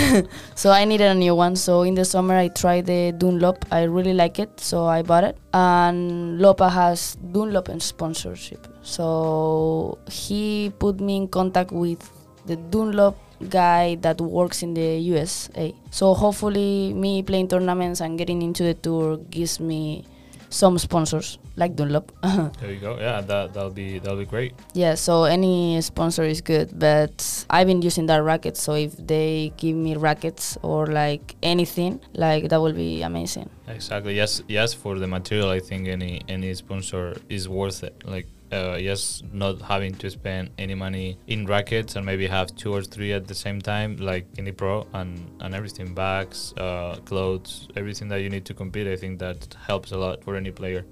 so 0.54 0.70
I 0.70 0.84
needed 0.84 1.06
a 1.06 1.14
new 1.14 1.34
one. 1.34 1.56
So 1.56 1.82
in 1.82 1.94
the 1.94 2.04
summer 2.04 2.36
I 2.36 2.48
tried 2.48 2.86
the 2.86 3.12
Dunlop. 3.12 3.66
I 3.70 3.82
really 3.82 4.14
like 4.14 4.38
it, 4.38 4.60
so 4.60 4.86
I 4.86 5.02
bought 5.02 5.24
it. 5.24 5.36
And 5.52 6.40
Lopa 6.40 6.70
has 6.70 7.16
Dunlop 7.16 7.68
and 7.68 7.82
sponsorship. 7.82 8.66
So 8.82 9.98
he 10.08 10.72
put 10.78 11.00
me 11.00 11.16
in 11.16 11.28
contact 11.28 11.70
with 11.70 12.10
the 12.46 12.56
Dunlop 12.56 13.18
guy 13.48 13.96
that 13.96 14.20
works 14.20 14.62
in 14.62 14.74
the 14.74 14.98
USA. 14.98 15.74
So 15.90 16.14
hopefully 16.14 16.94
me 16.94 17.22
playing 17.22 17.48
tournaments 17.48 18.00
and 18.00 18.18
getting 18.18 18.42
into 18.42 18.62
the 18.62 18.74
tour 18.74 19.18
gives 19.18 19.60
me 19.60 20.04
some 20.50 20.78
sponsors 20.78 21.38
like 21.56 21.76
Dunlop. 21.76 22.12
There 22.60 22.72
you 22.72 22.80
go. 22.80 22.98
Yeah, 22.98 23.20
that 23.20 23.52
that'll 23.52 23.70
be 23.70 23.98
that'll 23.98 24.18
be 24.18 24.24
great. 24.24 24.54
Yeah, 24.74 24.94
so 24.94 25.24
any 25.24 25.80
sponsor 25.80 26.24
is 26.24 26.40
good, 26.40 26.78
but 26.78 27.44
I've 27.50 27.66
been 27.66 27.82
using 27.82 28.06
that 28.06 28.22
racket, 28.22 28.56
so 28.56 28.74
if 28.74 28.96
they 28.96 29.52
give 29.56 29.76
me 29.76 29.96
rackets 29.96 30.56
or 30.62 30.86
like 30.86 31.36
anything, 31.42 32.00
like 32.14 32.48
that 32.48 32.60
will 32.60 32.72
be 32.72 33.02
amazing. 33.02 33.50
Exactly. 33.66 34.14
Yes. 34.14 34.42
Yes. 34.48 34.72
For 34.74 34.98
the 34.98 35.06
material, 35.06 35.50
I 35.50 35.60
think 35.60 35.88
any 35.88 36.22
any 36.28 36.54
sponsor 36.54 37.16
is 37.28 37.48
worth 37.48 37.82
it. 37.84 38.02
Like, 38.04 38.26
uh, 38.52 38.76
yes, 38.80 39.22
not 39.32 39.60
having 39.62 39.94
to 39.94 40.10
spend 40.10 40.50
any 40.58 40.74
money 40.74 41.18
in 41.26 41.46
rackets 41.46 41.96
and 41.96 42.04
maybe 42.04 42.26
have 42.26 42.54
two 42.56 42.72
or 42.72 42.82
three 42.82 43.12
at 43.12 43.26
the 43.26 43.34
same 43.34 43.60
time, 43.60 43.96
like 43.96 44.26
any 44.38 44.52
pro 44.52 44.86
and 44.92 45.30
and 45.40 45.54
everything, 45.54 45.94
bags, 45.94 46.54
uh, 46.56 46.96
clothes, 47.04 47.68
everything 47.76 48.08
that 48.08 48.20
you 48.20 48.30
need 48.30 48.44
to 48.46 48.54
compete. 48.54 48.86
I 48.86 48.96
think 48.96 49.18
that 49.18 49.54
helps 49.66 49.92
a 49.92 49.98
lot 49.98 50.24
for 50.24 50.36
any 50.36 50.50
player. 50.50 50.84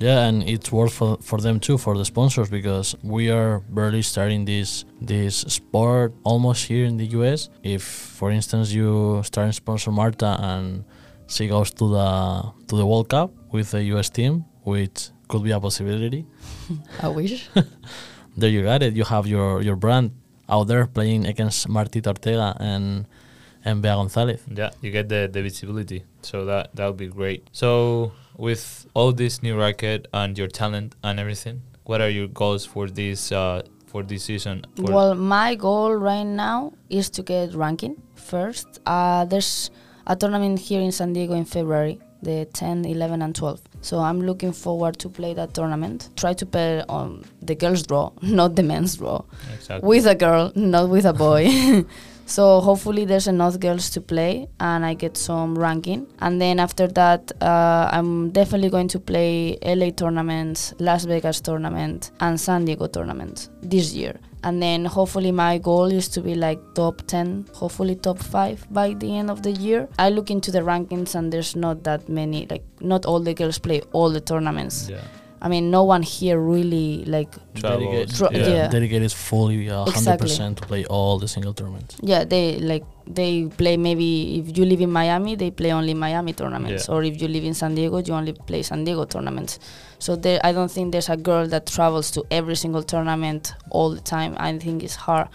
Yeah, 0.00 0.26
and 0.26 0.42
it's 0.42 0.72
worth 0.72 0.92
for, 0.92 1.18
for 1.20 1.40
them 1.40 1.60
too, 1.60 1.78
for 1.78 1.96
the 1.96 2.04
sponsors, 2.04 2.50
because 2.50 2.96
we 3.02 3.30
are 3.30 3.60
barely 3.60 4.02
starting 4.02 4.44
this 4.44 4.84
this 5.00 5.36
sport 5.36 6.14
almost 6.24 6.66
here 6.66 6.84
in 6.84 6.96
the 6.96 7.06
US. 7.18 7.48
If, 7.62 7.82
for 7.82 8.30
instance, 8.30 8.72
you 8.72 9.22
start 9.24 9.46
and 9.46 9.54
sponsor 9.54 9.92
Marta 9.92 10.36
and 10.40 10.84
she 11.28 11.46
goes 11.46 11.70
to 11.72 11.88
the 11.88 12.52
to 12.68 12.76
the 12.76 12.86
World 12.86 13.08
Cup 13.08 13.30
with 13.52 13.70
the 13.70 13.82
US 13.94 14.10
team, 14.10 14.44
which 14.64 15.10
could 15.34 15.42
be 15.42 15.50
a 15.50 15.58
possibility. 15.58 16.24
I 17.02 17.08
wish. 17.08 17.50
There 18.36 18.50
you 18.50 18.64
got 18.64 18.82
it. 18.82 18.94
You 18.94 19.04
have 19.04 19.28
your 19.28 19.62
your 19.62 19.76
brand 19.76 20.10
out 20.48 20.66
there 20.66 20.86
playing 20.86 21.24
against 21.26 21.68
Martita 21.68 22.08
Ortega 22.08 22.56
and 22.58 23.06
and 23.64 23.80
Bea 23.80 23.94
Gonzalez. 23.94 24.42
Yeah, 24.50 24.70
you 24.82 24.90
get 24.90 25.08
the, 25.08 25.30
the 25.32 25.40
visibility. 25.40 26.02
So 26.22 26.44
that 26.50 26.74
that 26.74 26.84
would 26.86 26.96
be 26.96 27.06
great. 27.06 27.46
So 27.52 28.10
with 28.36 28.86
all 28.92 29.12
this 29.12 29.40
new 29.40 29.54
racket 29.56 30.08
and 30.12 30.36
your 30.36 30.48
talent 30.48 30.96
and 31.04 31.20
everything, 31.20 31.62
what 31.84 32.00
are 32.00 32.10
your 32.10 32.26
goals 32.26 32.66
for 32.66 32.90
this 32.90 33.30
uh, 33.30 33.62
for 33.86 34.02
this 34.02 34.24
season? 34.24 34.66
For 34.74 34.90
well, 34.90 35.14
my 35.14 35.54
goal 35.54 35.94
right 35.94 36.26
now 36.26 36.72
is 36.90 37.10
to 37.10 37.22
get 37.22 37.54
ranking 37.54 38.02
first. 38.16 38.66
Uh, 38.84 39.24
there's 39.30 39.70
a 40.08 40.16
tournament 40.16 40.58
here 40.58 40.80
in 40.80 40.90
San 40.90 41.12
Diego 41.12 41.34
in 41.34 41.44
February, 41.44 42.00
the 42.24 42.46
10, 42.52 42.84
11, 42.84 43.22
and 43.22 43.34
12. 43.34 43.60
So 43.82 43.98
I'm 43.98 44.22
looking 44.22 44.52
forward 44.52 44.98
to 45.00 45.08
play 45.08 45.34
that 45.34 45.54
tournament. 45.54 46.08
Try 46.16 46.32
to 46.34 46.46
play 46.46 46.82
on 46.88 47.24
the 47.42 47.54
girls' 47.54 47.82
draw, 47.82 48.12
not 48.22 48.56
the 48.56 48.62
men's 48.62 48.96
draw. 48.96 49.22
exactly. 49.54 49.86
with 49.86 50.06
a 50.06 50.14
girl, 50.14 50.52
not 50.54 50.88
with 50.88 51.04
a 51.04 51.12
boy. 51.12 51.84
so 52.26 52.60
hopefully 52.60 53.04
there's 53.04 53.26
enough 53.26 53.60
girls 53.60 53.90
to 53.90 54.00
play 54.00 54.48
and 54.58 54.84
I 54.84 54.94
get 54.94 55.16
some 55.16 55.58
ranking. 55.58 56.06
And 56.20 56.40
then 56.40 56.58
after 56.58 56.88
that, 56.88 57.30
uh, 57.42 57.90
I'm 57.92 58.30
definitely 58.30 58.70
going 58.70 58.88
to 58.88 59.00
play 59.00 59.58
LA 59.62 59.90
tournaments, 59.90 60.74
Las 60.78 61.04
Vegas 61.04 61.40
tournament, 61.40 62.10
and 62.20 62.40
San 62.40 62.64
Diego 62.64 62.86
tournament 62.86 63.50
this 63.62 63.92
year. 63.92 64.18
And 64.44 64.62
then 64.62 64.84
hopefully 64.84 65.32
my 65.32 65.56
goal 65.56 65.86
is 65.90 66.06
to 66.10 66.20
be 66.20 66.34
like 66.34 66.60
top 66.74 67.02
10, 67.06 67.46
hopefully 67.54 67.96
top 67.96 68.18
5 68.18 68.66
by 68.70 68.92
the 68.92 69.16
end 69.16 69.30
of 69.30 69.42
the 69.42 69.52
year. 69.52 69.88
I 69.98 70.10
look 70.10 70.30
into 70.30 70.50
the 70.50 70.60
rankings 70.60 71.14
and 71.14 71.32
there's 71.32 71.56
not 71.56 71.82
that 71.84 72.08
many, 72.10 72.46
like 72.50 72.62
not 72.80 73.06
all 73.06 73.20
the 73.20 73.32
girls 73.32 73.58
play 73.58 73.80
all 73.92 74.10
the 74.10 74.20
tournaments. 74.20 74.90
yeah. 74.90 75.00
I 75.42 75.48
mean, 75.48 75.70
no 75.70 75.84
one 75.84 76.02
here 76.02 76.38
really 76.40 77.04
like 77.04 77.30
Travels, 77.54 78.18
Dedicated, 78.18 78.46
yeah. 78.48 78.54
yeah. 78.54 78.68
dedicated 78.68 79.12
fully 79.12 79.68
uh, 79.68 79.84
100% 79.84 79.88
Exactly. 79.88 80.28
to 80.54 80.62
play 80.66 80.84
all 80.86 81.18
the 81.18 81.28
single 81.28 81.52
tournaments. 81.52 81.96
Yeah, 82.00 82.24
they 82.24 82.58
like 82.60 82.84
they 83.06 83.44
play 83.46 83.76
maybe 83.76 84.38
if 84.38 84.56
you 84.56 84.64
live 84.64 84.80
in 84.80 84.90
Miami, 84.90 85.34
they 85.36 85.50
play 85.50 85.70
only 85.72 85.92
Miami 85.92 86.32
tournaments, 86.32 86.88
Yeah. 86.88 86.94
or 86.94 87.04
if 87.04 87.20
you 87.20 87.28
live 87.28 87.44
in 87.44 87.52
San 87.54 87.74
Diego, 87.74 87.98
you 87.98 88.14
only 88.14 88.32
play 88.32 88.62
San 88.62 88.84
Diego 88.84 89.04
tournaments. 89.04 89.58
So 89.98 90.16
there, 90.16 90.40
I 90.42 90.52
don't 90.52 90.70
think 90.70 90.92
there's 90.92 91.10
a 91.10 91.16
girl 91.16 91.46
that 91.48 91.66
travels 91.66 92.10
to 92.12 92.24
every 92.30 92.56
single 92.56 92.82
tournament 92.82 93.52
all 93.70 93.90
the 93.90 94.00
time. 94.00 94.34
I 94.38 94.56
think 94.58 94.82
it's 94.82 94.96
hard. 94.96 95.28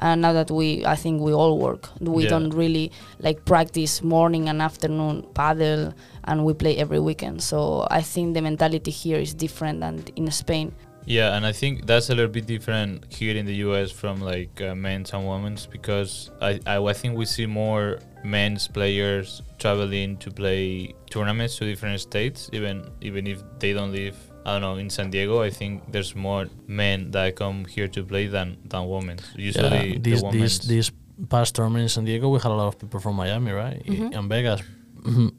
And 0.00 0.22
now 0.22 0.32
that 0.32 0.48
we, 0.52 0.86
I 0.86 0.94
think 0.94 1.20
we 1.20 1.32
all 1.32 1.58
work. 1.58 1.88
We 1.98 2.22
Yeah. 2.22 2.30
don't 2.30 2.50
really 2.50 2.92
like 3.18 3.44
practice 3.44 4.00
morning 4.00 4.48
and 4.48 4.62
afternoon 4.62 5.26
paddle, 5.34 5.92
and 6.28 6.44
we 6.44 6.52
play 6.54 6.76
every 6.84 7.00
weekend. 7.00 7.42
So 7.42 7.86
I 7.90 8.02
think 8.12 8.34
the 8.34 8.42
mentality 8.42 8.90
here 8.92 9.18
is 9.26 9.34
different 9.34 9.80
than 9.80 10.04
in 10.16 10.30
Spain. 10.30 10.72
Yeah, 11.06 11.34
and 11.36 11.46
I 11.46 11.52
think 11.52 11.86
that's 11.86 12.10
a 12.10 12.14
little 12.14 12.30
bit 12.38 12.46
different 12.46 12.92
here 13.18 13.34
in 13.40 13.46
the 13.46 13.56
US 13.66 13.90
from 13.90 14.20
like 14.20 14.60
uh, 14.60 14.74
men's 14.74 15.12
and 15.14 15.26
women's 15.26 15.64
because 15.66 16.30
I, 16.48 16.60
I 16.66 16.76
I 16.92 16.94
think 17.00 17.16
we 17.16 17.24
see 17.24 17.46
more 17.46 17.98
men's 18.24 18.68
players 18.68 19.40
traveling 19.62 20.18
to 20.24 20.28
play 20.30 20.92
tournaments 21.08 21.56
to 21.58 21.64
different 21.64 22.00
states, 22.00 22.50
even 22.52 22.74
even 23.00 23.26
if 23.26 23.38
they 23.58 23.72
don't 23.72 23.92
live. 23.92 24.16
I 24.44 24.52
don't 24.52 24.62
know 24.66 24.76
in 24.84 24.90
San 24.90 25.08
Diego. 25.10 25.34
I 25.48 25.50
think 25.50 25.72
there's 25.92 26.14
more 26.14 26.44
men 26.66 27.10
that 27.12 27.36
come 27.36 27.58
here 27.74 27.88
to 27.96 28.00
play 28.04 28.28
than 28.28 28.48
than 28.70 28.82
women. 28.94 29.16
Usually, 29.36 29.96
yeah, 29.96 29.98
these, 29.98 30.02
the 30.02 30.10
these, 30.10 30.22
women's. 30.22 30.58
these 30.74 30.88
past 31.28 31.54
tournament 31.56 31.82
in 31.82 31.88
San 31.96 32.04
Diego, 32.04 32.28
we 32.28 32.38
had 32.44 32.52
a 32.52 32.58
lot 32.62 32.68
of 32.68 32.76
people 32.78 33.00
from 33.00 33.14
Miami, 33.16 33.52
right? 33.52 33.80
I- 33.88 33.90
Mhm. 33.96 34.10
And 34.16 34.24
Vegas, 34.28 34.60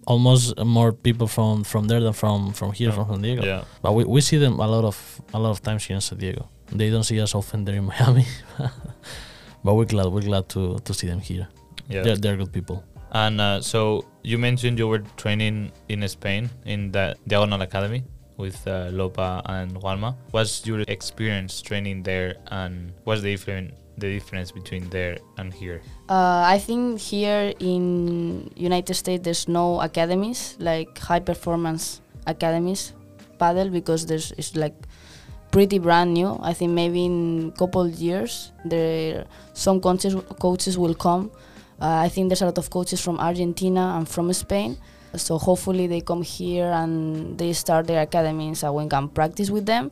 almost 0.09 0.57
more 0.77 0.91
people 1.07 1.27
from 1.35 1.63
from 1.63 1.83
there 1.89 2.01
than 2.05 2.13
from 2.13 2.51
from 2.59 2.69
here, 2.73 2.89
Yeah. 2.89 2.95
from 2.97 3.05
San 3.13 3.21
Diego. 3.21 3.43
Yeah. 3.45 3.61
But 3.83 3.91
we, 3.97 4.03
we 4.15 4.19
see 4.21 4.37
them 4.45 4.59
a 4.59 4.67
lot 4.75 4.83
of 4.91 4.97
a 5.33 5.39
lot 5.39 5.51
of 5.55 5.59
times 5.61 5.81
here 5.87 5.95
in 5.95 6.01
San 6.01 6.17
Diego. 6.17 6.43
They 6.79 6.89
don't 6.93 7.03
see 7.11 7.19
us 7.21 7.33
often 7.35 7.65
there 7.65 7.75
in 7.81 7.85
Miami, 7.85 8.25
but 9.63 9.73
we're 9.75 9.85
glad 9.85 10.07
we're 10.07 10.21
glad 10.31 10.49
to 10.49 10.79
to 10.79 10.93
see 10.93 11.07
them 11.07 11.19
here. 11.19 11.47
Yeah. 11.87 12.03
They're 12.03 12.17
they're 12.17 12.37
good 12.37 12.51
people. 12.53 12.83
And 13.11 13.41
uh, 13.41 13.61
so 13.61 14.05
you 14.23 14.37
mentioned 14.37 14.77
you 14.77 14.87
were 14.87 15.03
training 15.17 15.71
in 15.89 16.07
Spain 16.07 16.49
in 16.65 16.91
the 16.91 17.15
Diagonal 17.27 17.61
Academy 17.63 18.03
with 18.37 18.57
uh, 18.67 18.89
Lopa 18.93 19.41
and 19.45 19.71
Juanma. 19.81 20.15
What's 20.31 20.65
your 20.67 20.81
experience 20.87 21.61
training 21.61 22.03
there, 22.03 22.35
and 22.51 22.93
what's 23.05 23.21
the 23.21 23.31
different 23.33 23.73
the 23.99 24.11
difference 24.11 24.51
between 24.51 24.89
there 24.89 25.17
and 25.37 25.53
here? 25.53 25.81
Uh, 26.09 26.43
I 26.45 26.57
think 26.59 26.99
here 26.99 27.53
in 27.59 28.51
United 28.55 28.93
States 28.95 29.23
there's 29.23 29.47
no 29.47 29.79
academies 29.81 30.55
like 30.59 30.97
high 30.97 31.19
performance 31.19 32.01
academies 32.25 32.93
paddle 33.37 33.69
because 33.69 34.05
there's 34.05 34.31
it's 34.37 34.55
like 34.55 34.75
pretty 35.51 35.79
brand 35.79 36.13
new. 36.13 36.39
I 36.41 36.53
think 36.53 36.71
maybe 36.71 37.05
in 37.05 37.51
couple 37.57 37.87
years 37.87 38.51
there 38.65 39.25
some 39.53 39.81
coaches 39.81 40.15
coaches 40.39 40.77
will 40.77 40.95
come. 40.95 41.31
Uh, 41.81 42.03
I 42.05 42.09
think 42.09 42.29
there's 42.29 42.41
a 42.41 42.45
lot 42.45 42.57
of 42.57 42.69
coaches 42.69 42.99
from 43.01 43.19
Argentina 43.19 43.95
and 43.97 44.07
from 44.07 44.31
Spain. 44.33 44.77
So 45.15 45.37
hopefully 45.39 45.87
they 45.87 46.01
come 46.01 46.21
here 46.21 46.67
and 46.67 47.37
they 47.37 47.53
start 47.53 47.87
their 47.87 48.01
academies 48.01 48.61
and 48.63 48.75
we 48.75 48.87
can 48.87 49.09
practice 49.09 49.49
with 49.49 49.65
them. 49.65 49.91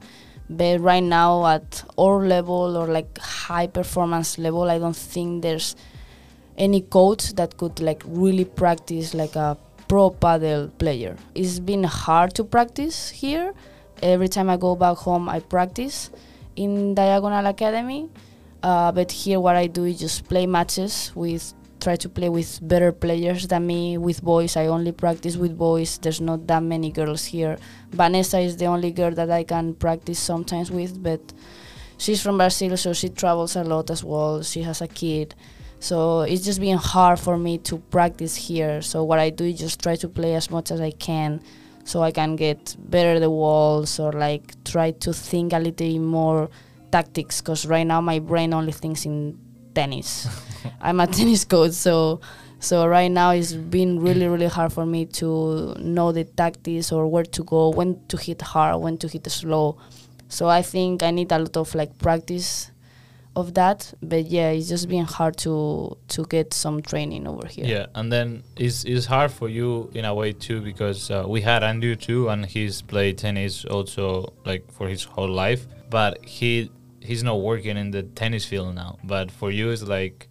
But 0.49 0.79
right 0.79 1.03
now 1.03 1.45
at 1.45 1.83
our 1.97 2.25
level 2.25 2.77
or 2.77 2.88
like 2.88 3.17
high 3.17 3.67
performance 3.67 4.38
level, 4.38 4.69
I 4.69 4.79
don't 4.79 4.95
think 4.95 5.41
there's 5.41 5.75
any 6.57 6.81
coach 6.81 7.33
that 7.33 7.57
could 7.57 7.79
like 7.79 8.01
really 8.05 8.45
practice 8.45 9.13
like 9.13 9.36
a 9.36 9.57
pro 9.88 10.10
paddle 10.10 10.69
player. 10.69 11.17
It's 11.36 11.60
been 11.60 11.83
hard 11.83 12.33
to 12.36 12.43
practice 12.43 13.10
here. 13.10 13.53
Every 14.01 14.27
time 14.27 14.49
I 14.49 14.57
go 14.57 14.75
back 14.75 14.97
home, 14.97 15.27
I 15.27 15.39
practice 15.39 16.12
in 16.55 16.95
Diagonal 16.95 17.45
Academy. 17.45 18.10
Uh, 18.63 18.91
but 18.91 19.12
here, 19.12 19.39
what 19.39 19.55
I 19.55 19.67
do 19.67 19.86
is 19.86 19.99
just 19.99 20.27
play 20.27 20.45
matches 20.45 21.12
with, 21.15 21.53
try 21.79 21.95
to 21.95 22.09
play 22.09 22.29
with 22.29 22.59
better 22.61 22.91
players 22.91 23.47
than 23.47 23.67
me. 23.67 23.97
With 23.97 24.23
boys, 24.23 24.55
I 24.55 24.67
only 24.67 24.91
practice 24.91 25.37
with 25.37 25.57
boys. 25.57 25.97
There's 25.97 26.21
not 26.21 26.47
that 26.47 26.63
many 26.63 26.91
girls 26.91 27.25
here. 27.25 27.57
Vanessa 27.91 28.39
is 28.39 28.57
the 28.57 28.65
only 28.65 28.91
girl 28.91 29.11
that 29.11 29.29
I 29.29 29.43
can 29.43 29.73
practice 29.73 30.19
sometimes 30.19 30.71
with, 30.71 31.01
but 31.01 31.21
she's 31.97 32.21
from 32.21 32.37
Brazil, 32.37 32.77
so 32.77 32.93
she 32.93 33.09
travels 33.09 33.55
a 33.55 33.63
lot 33.63 33.89
as 33.89 34.03
well. 34.03 34.41
She 34.43 34.61
has 34.63 34.81
a 34.81 34.87
kid. 34.87 35.35
So 35.79 36.21
it's 36.21 36.43
just 36.43 36.59
been 36.59 36.77
hard 36.77 37.19
for 37.19 37.37
me 37.37 37.59
to 37.59 37.77
practice 37.77 38.35
here. 38.35 38.81
So 38.81 39.03
what 39.03 39.19
I 39.19 39.29
do 39.29 39.45
is 39.45 39.59
just 39.59 39.81
try 39.81 39.95
to 39.97 40.09
play 40.09 40.33
as 40.35 40.49
much 40.49 40.71
as 40.71 40.81
I 40.81 40.91
can 40.91 41.41
so 41.83 42.03
I 42.03 42.11
can 42.11 42.35
get 42.35 42.75
better 42.77 43.19
the 43.19 43.29
walls 43.29 43.99
or 43.99 44.11
like 44.11 44.61
try 44.65 44.91
to 44.91 45.13
think 45.13 45.53
a 45.53 45.59
little 45.59 45.99
more 45.99 46.49
tactics 46.91 47.41
because 47.41 47.65
right 47.65 47.85
now 47.85 48.01
my 48.01 48.19
brain 48.19 48.53
only 48.53 48.71
thinks 48.71 49.05
in 49.05 49.37
tennis. 49.73 50.27
I'm 50.82 50.99
a 50.99 51.08
tennis 51.15 51.45
coach, 51.45 51.71
so 51.71 52.19
so 52.60 52.88
right 52.88 53.10
now 53.10 53.32
it's 53.32 53.53
been 53.53 53.99
really 53.99 54.27
really 54.27 54.47
hard 54.47 54.73
for 54.73 54.86
me 54.86 55.06
to 55.06 55.75
know 55.80 56.12
the 56.12 56.23
tactics 56.23 56.91
or 56.91 57.08
where 57.08 57.25
to 57.25 57.43
go, 57.43 57.69
when 57.69 57.99
to 58.08 58.17
hit 58.17 58.41
hard, 58.41 58.82
when 58.82 58.97
to 58.99 59.08
hit 59.08 59.30
slow. 59.30 59.77
So 60.30 60.49
I 60.49 60.62
think 60.62 61.03
I 61.03 61.12
need 61.12 61.32
a 61.32 61.39
lot 61.39 61.56
of 61.56 61.73
like 61.75 61.97
practice 61.99 62.71
of 63.38 63.53
that. 63.53 63.93
But 64.01 64.25
yeah, 64.25 64.49
it's 64.49 64.67
just 64.67 64.89
been 64.89 65.06
hard 65.06 65.38
to 65.38 65.95
to 66.10 66.25
get 66.25 66.53
some 66.53 66.82
training 66.82 67.27
over 67.27 67.47
here. 67.47 67.65
Yeah, 67.65 67.86
and 67.95 68.12
then 68.12 68.43
it's, 68.58 68.84
it's 68.84 69.06
hard 69.06 69.32
for 69.32 69.47
you 69.47 69.89
in 69.93 70.03
a 70.06 70.13
way 70.13 70.34
too 70.34 70.62
because 70.62 71.12
uh, 71.12 71.25
we 71.27 71.41
had 71.41 71.63
Andrew 71.63 71.95
too, 71.95 72.30
and 72.30 72.45
he's 72.45 72.82
played 72.82 73.17
tennis 73.19 73.63
also 73.65 74.34
like 74.45 74.69
for 74.71 74.88
his 74.89 75.03
whole 75.03 75.30
life, 75.30 75.67
but 75.89 76.25
he 76.25 76.71
he's 76.99 77.23
not 77.23 77.39
working 77.39 77.77
in 77.77 77.91
the 77.91 78.03
tennis 78.03 78.43
field 78.43 78.75
now. 78.75 78.97
But 79.03 79.32
for 79.32 79.49
you, 79.51 79.69
it's 79.69 79.84
like, 79.84 80.27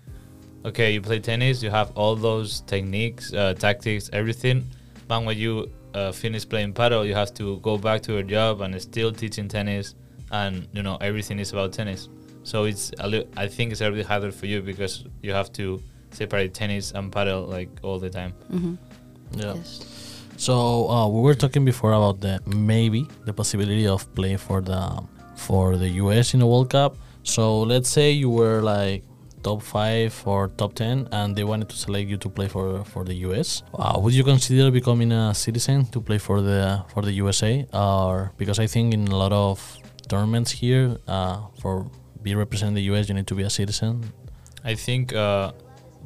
okay, 0.66 0.92
you 0.94 1.00
play 1.00 1.18
tennis, 1.20 1.62
you 1.62 1.70
have 1.70 1.90
all 1.96 2.16
those 2.16 2.60
techniques, 2.62 3.32
uh, 3.32 3.54
tactics, 3.54 4.10
everything, 4.12 4.66
but 5.08 5.24
when 5.24 5.38
you 5.38 5.70
uh, 5.94 6.12
finish 6.12 6.46
playing 6.48 6.72
paddle, 6.72 7.04
you 7.06 7.14
have 7.14 7.32
to 7.34 7.58
go 7.60 7.78
back 7.78 8.02
to 8.02 8.12
your 8.12 8.22
job 8.22 8.60
and 8.60 8.80
still 8.82 9.12
teaching 9.12 9.48
tennis, 9.48 9.94
and 10.30 10.66
you 10.72 10.82
know 10.82 10.96
everything 11.00 11.38
is 11.38 11.52
about 11.52 11.72
tennis. 11.72 12.08
So 12.42 12.64
it's 12.64 12.92
a 13.00 13.08
li- 13.08 13.26
I 13.36 13.46
think 13.48 13.72
it's 13.72 13.80
a 13.80 13.84
little 13.84 13.98
bit 13.98 14.06
harder 14.06 14.30
for 14.30 14.46
you 14.46 14.60
because 14.62 15.04
you 15.22 15.32
have 15.32 15.50
to 15.54 15.82
separate 16.10 16.52
tennis 16.54 16.92
and 16.92 17.10
paddle 17.10 17.42
like 17.46 17.68
all 17.82 17.98
the 17.98 18.10
time. 18.10 18.32
hmm 18.50 18.74
Yeah. 19.32 19.54
Yes. 19.54 19.80
So 20.36 20.88
uh, 20.90 21.08
we 21.08 21.20
were 21.22 21.34
talking 21.34 21.64
before 21.64 21.92
about 21.92 22.20
the 22.20 22.40
maybe 22.46 23.08
the 23.24 23.32
possibility 23.32 23.86
of 23.86 24.04
playing 24.14 24.38
for 24.38 24.60
the 24.60 25.02
for 25.34 25.76
the 25.76 25.88
US 26.02 26.34
in 26.34 26.40
the 26.40 26.46
World 26.46 26.70
Cup. 26.70 26.96
So 27.22 27.62
let's 27.62 27.88
say 27.88 28.10
you 28.10 28.30
were 28.30 28.60
like 28.62 29.02
top 29.46 29.62
five 29.62 30.12
or 30.26 30.48
top 30.60 30.72
ten, 30.74 30.96
and 31.12 31.28
they 31.36 31.44
wanted 31.44 31.68
to 31.72 31.76
select 31.84 32.06
you 32.12 32.18
to 32.24 32.28
play 32.36 32.48
for 32.54 32.66
for 32.92 33.02
the 33.10 33.16
US. 33.26 33.48
Uh, 33.82 33.94
would 34.02 34.14
you 34.18 34.24
consider 34.32 34.70
becoming 34.80 35.12
a 35.12 35.24
citizen 35.44 35.78
to 35.94 35.98
play 36.08 36.18
for 36.26 36.38
the 36.48 36.60
for 36.92 37.02
the 37.08 37.14
USA? 37.22 37.52
Or 37.72 38.32
because 38.40 38.58
I 38.64 38.66
think 38.74 38.86
in 38.96 39.02
a 39.16 39.18
lot 39.24 39.32
of 39.32 39.56
tournaments 40.08 40.50
here, 40.62 40.86
uh, 41.06 41.36
for 41.60 41.74
be 42.26 42.34
representing 42.34 42.74
the 42.80 42.86
US, 42.92 43.08
you 43.08 43.14
need 43.14 43.28
to 43.32 43.36
be 43.40 43.44
a 43.50 43.52
citizen. 43.60 43.92
I 44.72 44.74
think 44.74 45.12
uh, 45.12 45.52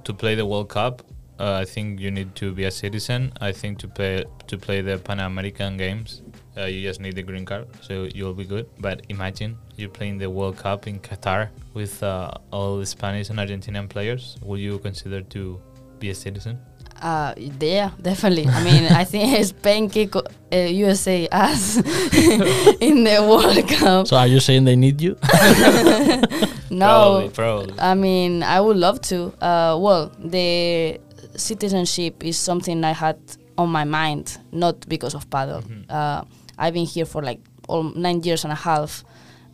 to 0.04 0.12
play 0.12 0.34
the 0.40 0.44
World 0.44 0.68
Cup, 0.68 0.94
uh, 1.40 1.62
I 1.62 1.64
think 1.64 1.98
you 2.04 2.10
need 2.10 2.30
to 2.42 2.52
be 2.52 2.64
a 2.64 2.70
citizen. 2.82 3.32
I 3.40 3.52
think 3.52 3.78
to 3.82 3.88
play 3.88 4.24
to 4.50 4.54
play 4.58 4.78
the 4.88 4.98
Pan 5.06 5.20
American 5.20 5.78
Games, 5.84 6.22
uh, 6.56 6.64
you 6.64 6.82
just 6.82 7.00
need 7.00 7.14
the 7.14 7.22
green 7.22 7.44
card, 7.44 7.66
so 7.80 8.08
you'll 8.14 8.34
be 8.34 8.44
good. 8.44 8.66
But 8.78 9.04
imagine 9.08 9.56
you're 9.76 9.88
playing 9.90 10.18
the 10.18 10.28
World 10.28 10.56
Cup 10.56 10.86
in 10.86 10.98
Qatar 11.00 11.48
with 11.74 12.02
uh, 12.02 12.30
all 12.52 12.78
the 12.78 12.86
Spanish 12.86 13.30
and 13.30 13.38
Argentinian 13.38 13.88
players. 13.88 14.36
Would 14.42 14.60
you 14.60 14.78
consider 14.78 15.22
to 15.22 15.60
be 15.98 16.10
a 16.10 16.14
citizen? 16.14 16.58
Uh, 17.00 17.32
yeah, 17.60 17.90
definitely. 18.02 18.46
I 18.46 18.62
mean, 18.62 18.84
I 18.92 19.04
think 19.04 19.42
Spain 19.54 19.88
kick 19.88 20.14
uh, 20.16 20.22
USA 20.52 21.26
ass 21.32 21.76
in 22.80 23.04
the 23.04 23.24
World 23.26 23.68
Cup. 23.68 24.06
So 24.06 24.16
are 24.16 24.26
you 24.26 24.40
saying 24.40 24.64
they 24.64 24.76
need 24.76 25.00
you? 25.00 25.16
no, 26.70 27.28
probably, 27.28 27.28
probably. 27.30 27.74
I 27.80 27.94
mean, 27.94 28.42
I 28.42 28.60
would 28.60 28.76
love 28.76 29.00
to. 29.02 29.32
Uh, 29.42 29.78
well, 29.80 30.12
the 30.18 31.00
citizenship 31.36 32.22
is 32.24 32.38
something 32.38 32.84
I 32.84 32.92
had 32.92 33.18
on 33.56 33.70
my 33.70 33.84
mind, 33.84 34.38
not 34.52 34.86
because 34.88 35.14
of 35.14 35.28
paddle. 35.30 35.62
Mhm. 35.62 35.84
Uh, 35.90 36.24
I've 36.60 36.74
been 36.74 36.86
here 36.86 37.06
for 37.06 37.22
like 37.22 37.40
all 37.68 37.82
nine 37.82 38.22
years 38.22 38.44
and 38.44 38.52
a 38.52 38.56
half. 38.56 39.02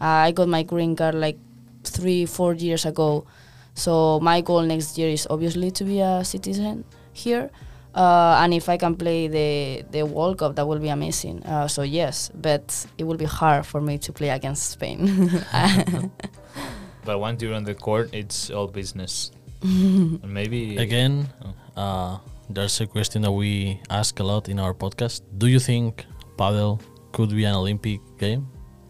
Uh, 0.00 0.28
I 0.28 0.32
got 0.32 0.48
my 0.48 0.64
green 0.64 0.96
card 0.96 1.14
like 1.14 1.38
three, 1.84 2.26
four 2.26 2.54
years 2.54 2.84
ago. 2.84 3.24
So 3.74 4.18
my 4.20 4.40
goal 4.40 4.62
next 4.62 4.98
year 4.98 5.08
is 5.08 5.26
obviously 5.30 5.70
to 5.70 5.84
be 5.84 6.00
a 6.00 6.24
citizen 6.24 6.84
here. 7.12 7.50
Uh, 7.94 8.40
and 8.42 8.52
if 8.52 8.68
I 8.68 8.76
can 8.76 8.94
play 8.94 9.28
the, 9.28 9.84
the 9.90 10.02
World 10.04 10.38
Cup, 10.38 10.56
that 10.56 10.66
will 10.66 10.78
be 10.78 10.88
amazing. 10.88 11.42
Uh, 11.44 11.68
so 11.68 11.82
yes, 11.82 12.30
but 12.34 12.86
it 12.98 13.04
will 13.04 13.16
be 13.16 13.24
hard 13.24 13.64
for 13.64 13.80
me 13.80 13.96
to 13.98 14.12
play 14.12 14.28
against 14.28 14.70
Spain. 14.70 15.30
but 17.04 17.18
once 17.18 17.42
you're 17.42 17.54
on 17.54 17.64
the 17.64 17.74
court, 17.74 18.10
it's 18.12 18.50
all 18.50 18.66
business. 18.66 19.30
maybe 19.62 20.76
Again, 20.76 21.28
uh, 21.76 22.18
there's 22.50 22.80
a 22.80 22.86
question 22.86 23.22
that 23.22 23.32
we 23.32 23.80
ask 23.88 24.20
a 24.20 24.24
lot 24.24 24.48
in 24.50 24.58
our 24.58 24.74
podcast. 24.74 25.22
Do 25.38 25.46
you 25.46 25.58
think 25.58 26.04
paddle 26.36 26.80
could 27.16 27.30
be 27.30 27.44
an 27.46 27.54
Olympic 27.54 28.00
game? 28.18 28.46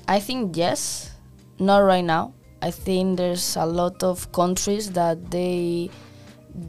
I 0.08 0.18
think 0.18 0.56
yes, 0.56 1.12
not 1.60 1.78
right 1.78 2.04
now. 2.04 2.34
I 2.60 2.72
think 2.72 3.18
there's 3.18 3.54
a 3.54 3.64
lot 3.64 4.02
of 4.02 4.32
countries 4.32 4.90
that 4.92 5.30
they 5.30 5.90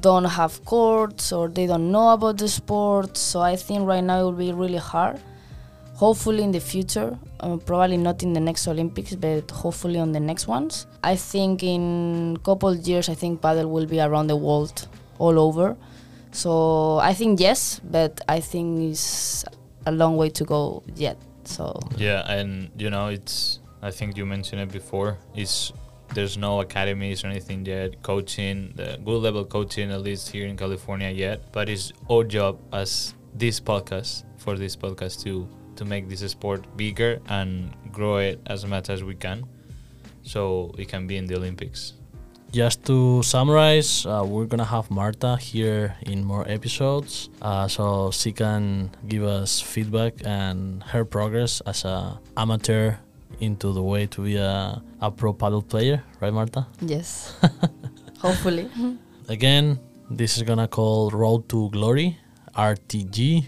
don't 0.01 0.25
have 0.25 0.63
courts 0.65 1.31
or 1.31 1.47
they 1.47 1.65
don't 1.65 1.91
know 1.91 2.09
about 2.09 2.37
the 2.37 2.47
sport. 2.47 3.17
So 3.17 3.41
I 3.41 3.55
think 3.55 3.87
right 3.87 4.03
now 4.03 4.19
it 4.19 4.23
will 4.25 4.31
be 4.33 4.51
really 4.51 4.77
hard. 4.77 5.19
Hopefully 5.95 6.43
in 6.43 6.51
the 6.51 6.59
future, 6.59 7.17
uh, 7.39 7.57
probably 7.57 7.97
not 7.97 8.21
in 8.21 8.33
the 8.33 8.39
next 8.39 8.67
Olympics, 8.67 9.15
but 9.15 9.49
hopefully 9.49 9.99
on 9.99 10.11
the 10.11 10.19
next 10.19 10.47
ones. 10.47 10.85
I 11.03 11.15
think 11.15 11.63
in 11.63 12.37
couple 12.43 12.75
years, 12.75 13.09
I 13.09 13.15
think 13.15 13.41
paddle 13.41 13.71
will 13.71 13.87
be 13.87 13.99
around 13.99 14.27
the 14.27 14.35
world, 14.35 14.87
all 15.17 15.39
over. 15.39 15.75
So 16.31 16.99
I 16.99 17.15
think 17.15 17.39
yes, 17.39 17.81
but 17.83 18.21
I 18.29 18.41
think 18.41 18.91
it's 18.91 19.43
a 19.87 19.91
long 19.91 20.17
way 20.17 20.29
to 20.29 20.43
go 20.43 20.83
yet. 20.95 21.17
So 21.47 21.79
Yeah, 21.95 22.29
and 22.29 22.69
you 22.77 22.89
know, 22.89 23.07
it's. 23.07 23.60
I 23.81 23.91
think 23.91 24.17
you 24.17 24.25
mentioned 24.25 24.62
it 24.62 24.71
before. 24.71 25.17
Is 25.36 25.71
there's 26.13 26.38
no 26.38 26.60
academies 26.60 27.23
or 27.23 27.27
anything 27.27 27.65
yet, 27.65 28.03
coaching, 28.03 28.73
the 28.75 28.99
good 29.03 29.21
level 29.21 29.45
coaching 29.45 29.91
at 29.91 30.01
least 30.01 30.29
here 30.29 30.45
in 30.45 30.57
California 30.57 31.10
yet. 31.10 31.51
But 31.51 31.69
it's 31.69 31.93
our 32.10 32.23
job 32.23 32.60
as 32.73 33.13
this 33.33 33.60
podcast 33.60 34.23
for 34.38 34.57
this 34.57 34.75
podcast 34.75 35.23
to 35.23 35.47
to 35.77 35.86
make 35.86 36.10
this 36.10 36.19
sport 36.31 36.65
bigger 36.75 37.21
and 37.29 37.71
grow 37.91 38.17
it 38.17 38.41
as 38.47 38.65
much 38.65 38.89
as 38.89 39.03
we 39.03 39.15
can, 39.15 39.47
so 40.23 40.73
it 40.77 40.89
can 40.89 41.07
be 41.07 41.15
in 41.15 41.27
the 41.27 41.36
Olympics. 41.36 41.93
Just 42.51 42.86
to 42.86 43.21
summarize, 43.23 44.05
uh, 44.05 44.23
we're 44.25 44.45
gonna 44.45 44.65
have 44.65 44.89
Marta 44.89 45.38
here 45.38 45.95
in 46.05 46.23
more 46.23 46.47
episodes, 46.49 47.29
uh, 47.41 47.67
so 47.67 48.12
she 48.12 48.31
can 48.31 48.91
give 49.07 49.23
us 49.23 49.60
feedback 49.62 50.13
and 50.25 50.83
her 50.83 51.05
progress 51.05 51.62
as 51.65 51.86
a 51.86 52.19
amateur 52.36 52.95
into 53.39 53.73
the 53.73 53.83
way 53.83 54.07
to 54.07 54.21
be 54.23 54.36
a, 54.38 54.81
a 55.01 55.12
pro 55.12 55.33
paddle 55.33 55.62
player, 55.62 56.03
right, 56.21 56.33
Marta? 56.33 56.65
Yes. 56.81 57.36
Hopefully. 58.19 58.69
Again, 59.29 59.79
this 60.10 60.38
is 60.38 60.43
gonna 60.43 60.67
call 60.67 61.10
Road 61.12 61.47
to 61.49 61.69
Glory, 61.69 62.17
RTG. 62.55 63.47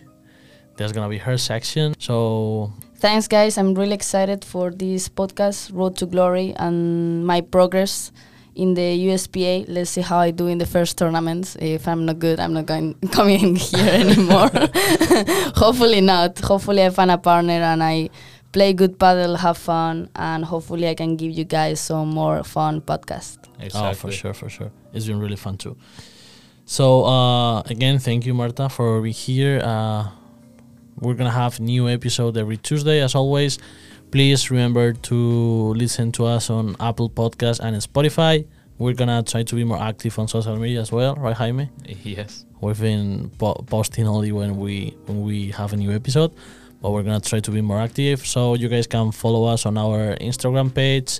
There's 0.78 0.92
gonna 0.92 1.10
be 1.10 1.18
her 1.18 1.38
section. 1.38 1.96
So 2.00 2.74
Thanks, 3.00 3.30
guys. 3.30 3.58
I'm 3.58 3.76
really 3.76 3.94
excited 3.94 4.44
for 4.44 4.72
this 4.72 5.08
podcast, 5.08 5.72
Road 5.74 5.96
to 5.98 6.06
Glory, 6.06 6.54
and 6.58 7.26
my 7.26 7.40
progress 7.40 8.12
in 8.56 8.74
the 8.74 9.08
USPA. 9.08 9.66
Let's 9.68 9.92
see 9.92 10.02
how 10.02 10.20
I 10.20 10.32
do 10.32 10.48
in 10.48 10.58
the 10.58 10.66
first 10.66 10.98
tournaments. 10.98 11.56
If 11.60 11.88
I'm 11.88 12.06
not 12.06 12.20
good, 12.20 12.40
I'm 12.40 12.54
not 12.54 12.66
going 12.66 12.96
coming 13.12 13.56
here 13.70 13.90
anymore. 13.90 14.50
hopefully 15.56 16.02
not. 16.02 16.40
Hopefully 16.40 16.84
I 16.86 16.90
find 16.90 17.12
a 17.12 17.18
partner 17.18 17.54
and 17.54 17.84
I 17.84 18.10
play 18.52 18.74
good 18.74 19.00
paddle, 19.00 19.36
have 19.36 19.58
fun, 19.58 20.10
and 20.16 20.44
hopefully 20.44 20.88
I 20.88 20.96
can 20.96 21.16
give 21.16 21.32
you 21.32 21.46
guys 21.46 21.80
some 21.80 22.10
more 22.10 22.44
fun 22.44 22.82
podcast. 22.82 23.38
Oh, 23.76 23.94
for 23.94 24.12
sure, 24.12 24.34
for 24.34 24.50
sure. 24.50 24.72
It's 24.94 25.06
been 25.06 25.20
really 25.20 25.36
fun 25.36 25.58
too. 25.58 25.78
So 26.66 27.06
uh, 27.06 27.62
again, 27.62 28.00
thank 28.00 28.26
you, 28.26 28.34
Marta, 28.34 28.70
for 28.70 29.02
being 29.02 29.14
here. 29.14 29.60
Uh, 29.64 30.10
we're 31.00 31.14
gonna 31.14 31.32
have 31.32 31.60
new 31.60 31.88
episode 31.88 32.38
every 32.38 32.58
Tuesday, 32.58 33.02
as 33.02 33.16
always. 33.16 33.58
Please 34.12 34.50
remember 34.50 34.94
to 34.94 35.74
listen 35.74 36.12
to 36.14 36.26
us 36.26 36.50
on 36.50 36.76
Apple 36.80 37.10
Podcast 37.10 37.60
and 37.60 37.76
Spotify. 37.78 38.46
We're 38.80 38.94
gonna 38.94 39.22
try 39.24 39.44
to 39.44 39.56
be 39.56 39.64
more 39.64 39.80
active 39.80 40.18
on 40.18 40.28
social 40.28 40.56
media 40.56 40.82
as 40.82 40.92
well, 40.92 41.16
right, 41.16 41.36
Jaime? 41.36 41.70
Yes. 42.04 42.46
We've 42.62 42.80
been 42.80 43.30
po- 43.38 43.64
posting 43.68 44.08
only 44.08 44.32
when 44.32 44.58
we 44.58 44.96
when 45.06 45.22
we 45.22 45.52
have 45.52 45.74
a 45.74 45.78
new 45.78 45.92
episode, 45.92 46.32
but 46.82 46.92
we're 46.92 47.04
gonna 47.04 47.20
try 47.20 47.40
to 47.40 47.52
be 47.52 47.62
more 47.62 47.80
active. 47.80 48.26
So 48.26 48.56
you 48.56 48.68
guys 48.68 48.88
can 48.88 49.12
follow 49.12 49.46
us 49.46 49.66
on 49.66 49.78
our 49.78 50.16
Instagram 50.18 50.74
page, 50.74 51.20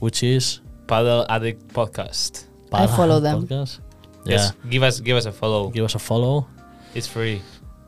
which 0.00 0.22
is 0.22 0.60
Paddle 0.86 1.26
Addict 1.28 1.68
Podcast. 1.68 2.46
I 2.72 2.86
follow 2.88 3.20
them. 3.20 3.46
Podcast. 3.46 3.80
Yes. 4.24 4.52
Give 4.68 4.82
us 4.82 4.98
give 5.00 5.16
us 5.16 5.26
a 5.26 5.32
follow. 5.32 5.68
give 5.70 5.84
us 5.84 5.94
a 5.94 5.98
follow. 6.00 6.48
It's 6.94 7.06
free. 7.06 7.42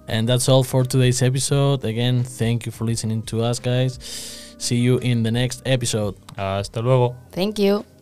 And 0.08 0.28
that's 0.28 0.48
all 0.48 0.62
for 0.62 0.84
today's 0.84 1.22
episode. 1.22 1.84
Again, 1.84 2.22
thank 2.22 2.66
you 2.66 2.72
for 2.72 2.84
listening 2.84 3.22
to 3.22 3.42
us, 3.42 3.58
guys. 3.58 3.98
See 4.58 4.76
you 4.76 4.98
in 4.98 5.22
the 5.22 5.30
next 5.30 5.62
episode. 5.66 6.16
Hasta 6.36 6.80
luego. 6.80 7.16
Thank 7.32 7.58
you. 7.58 7.95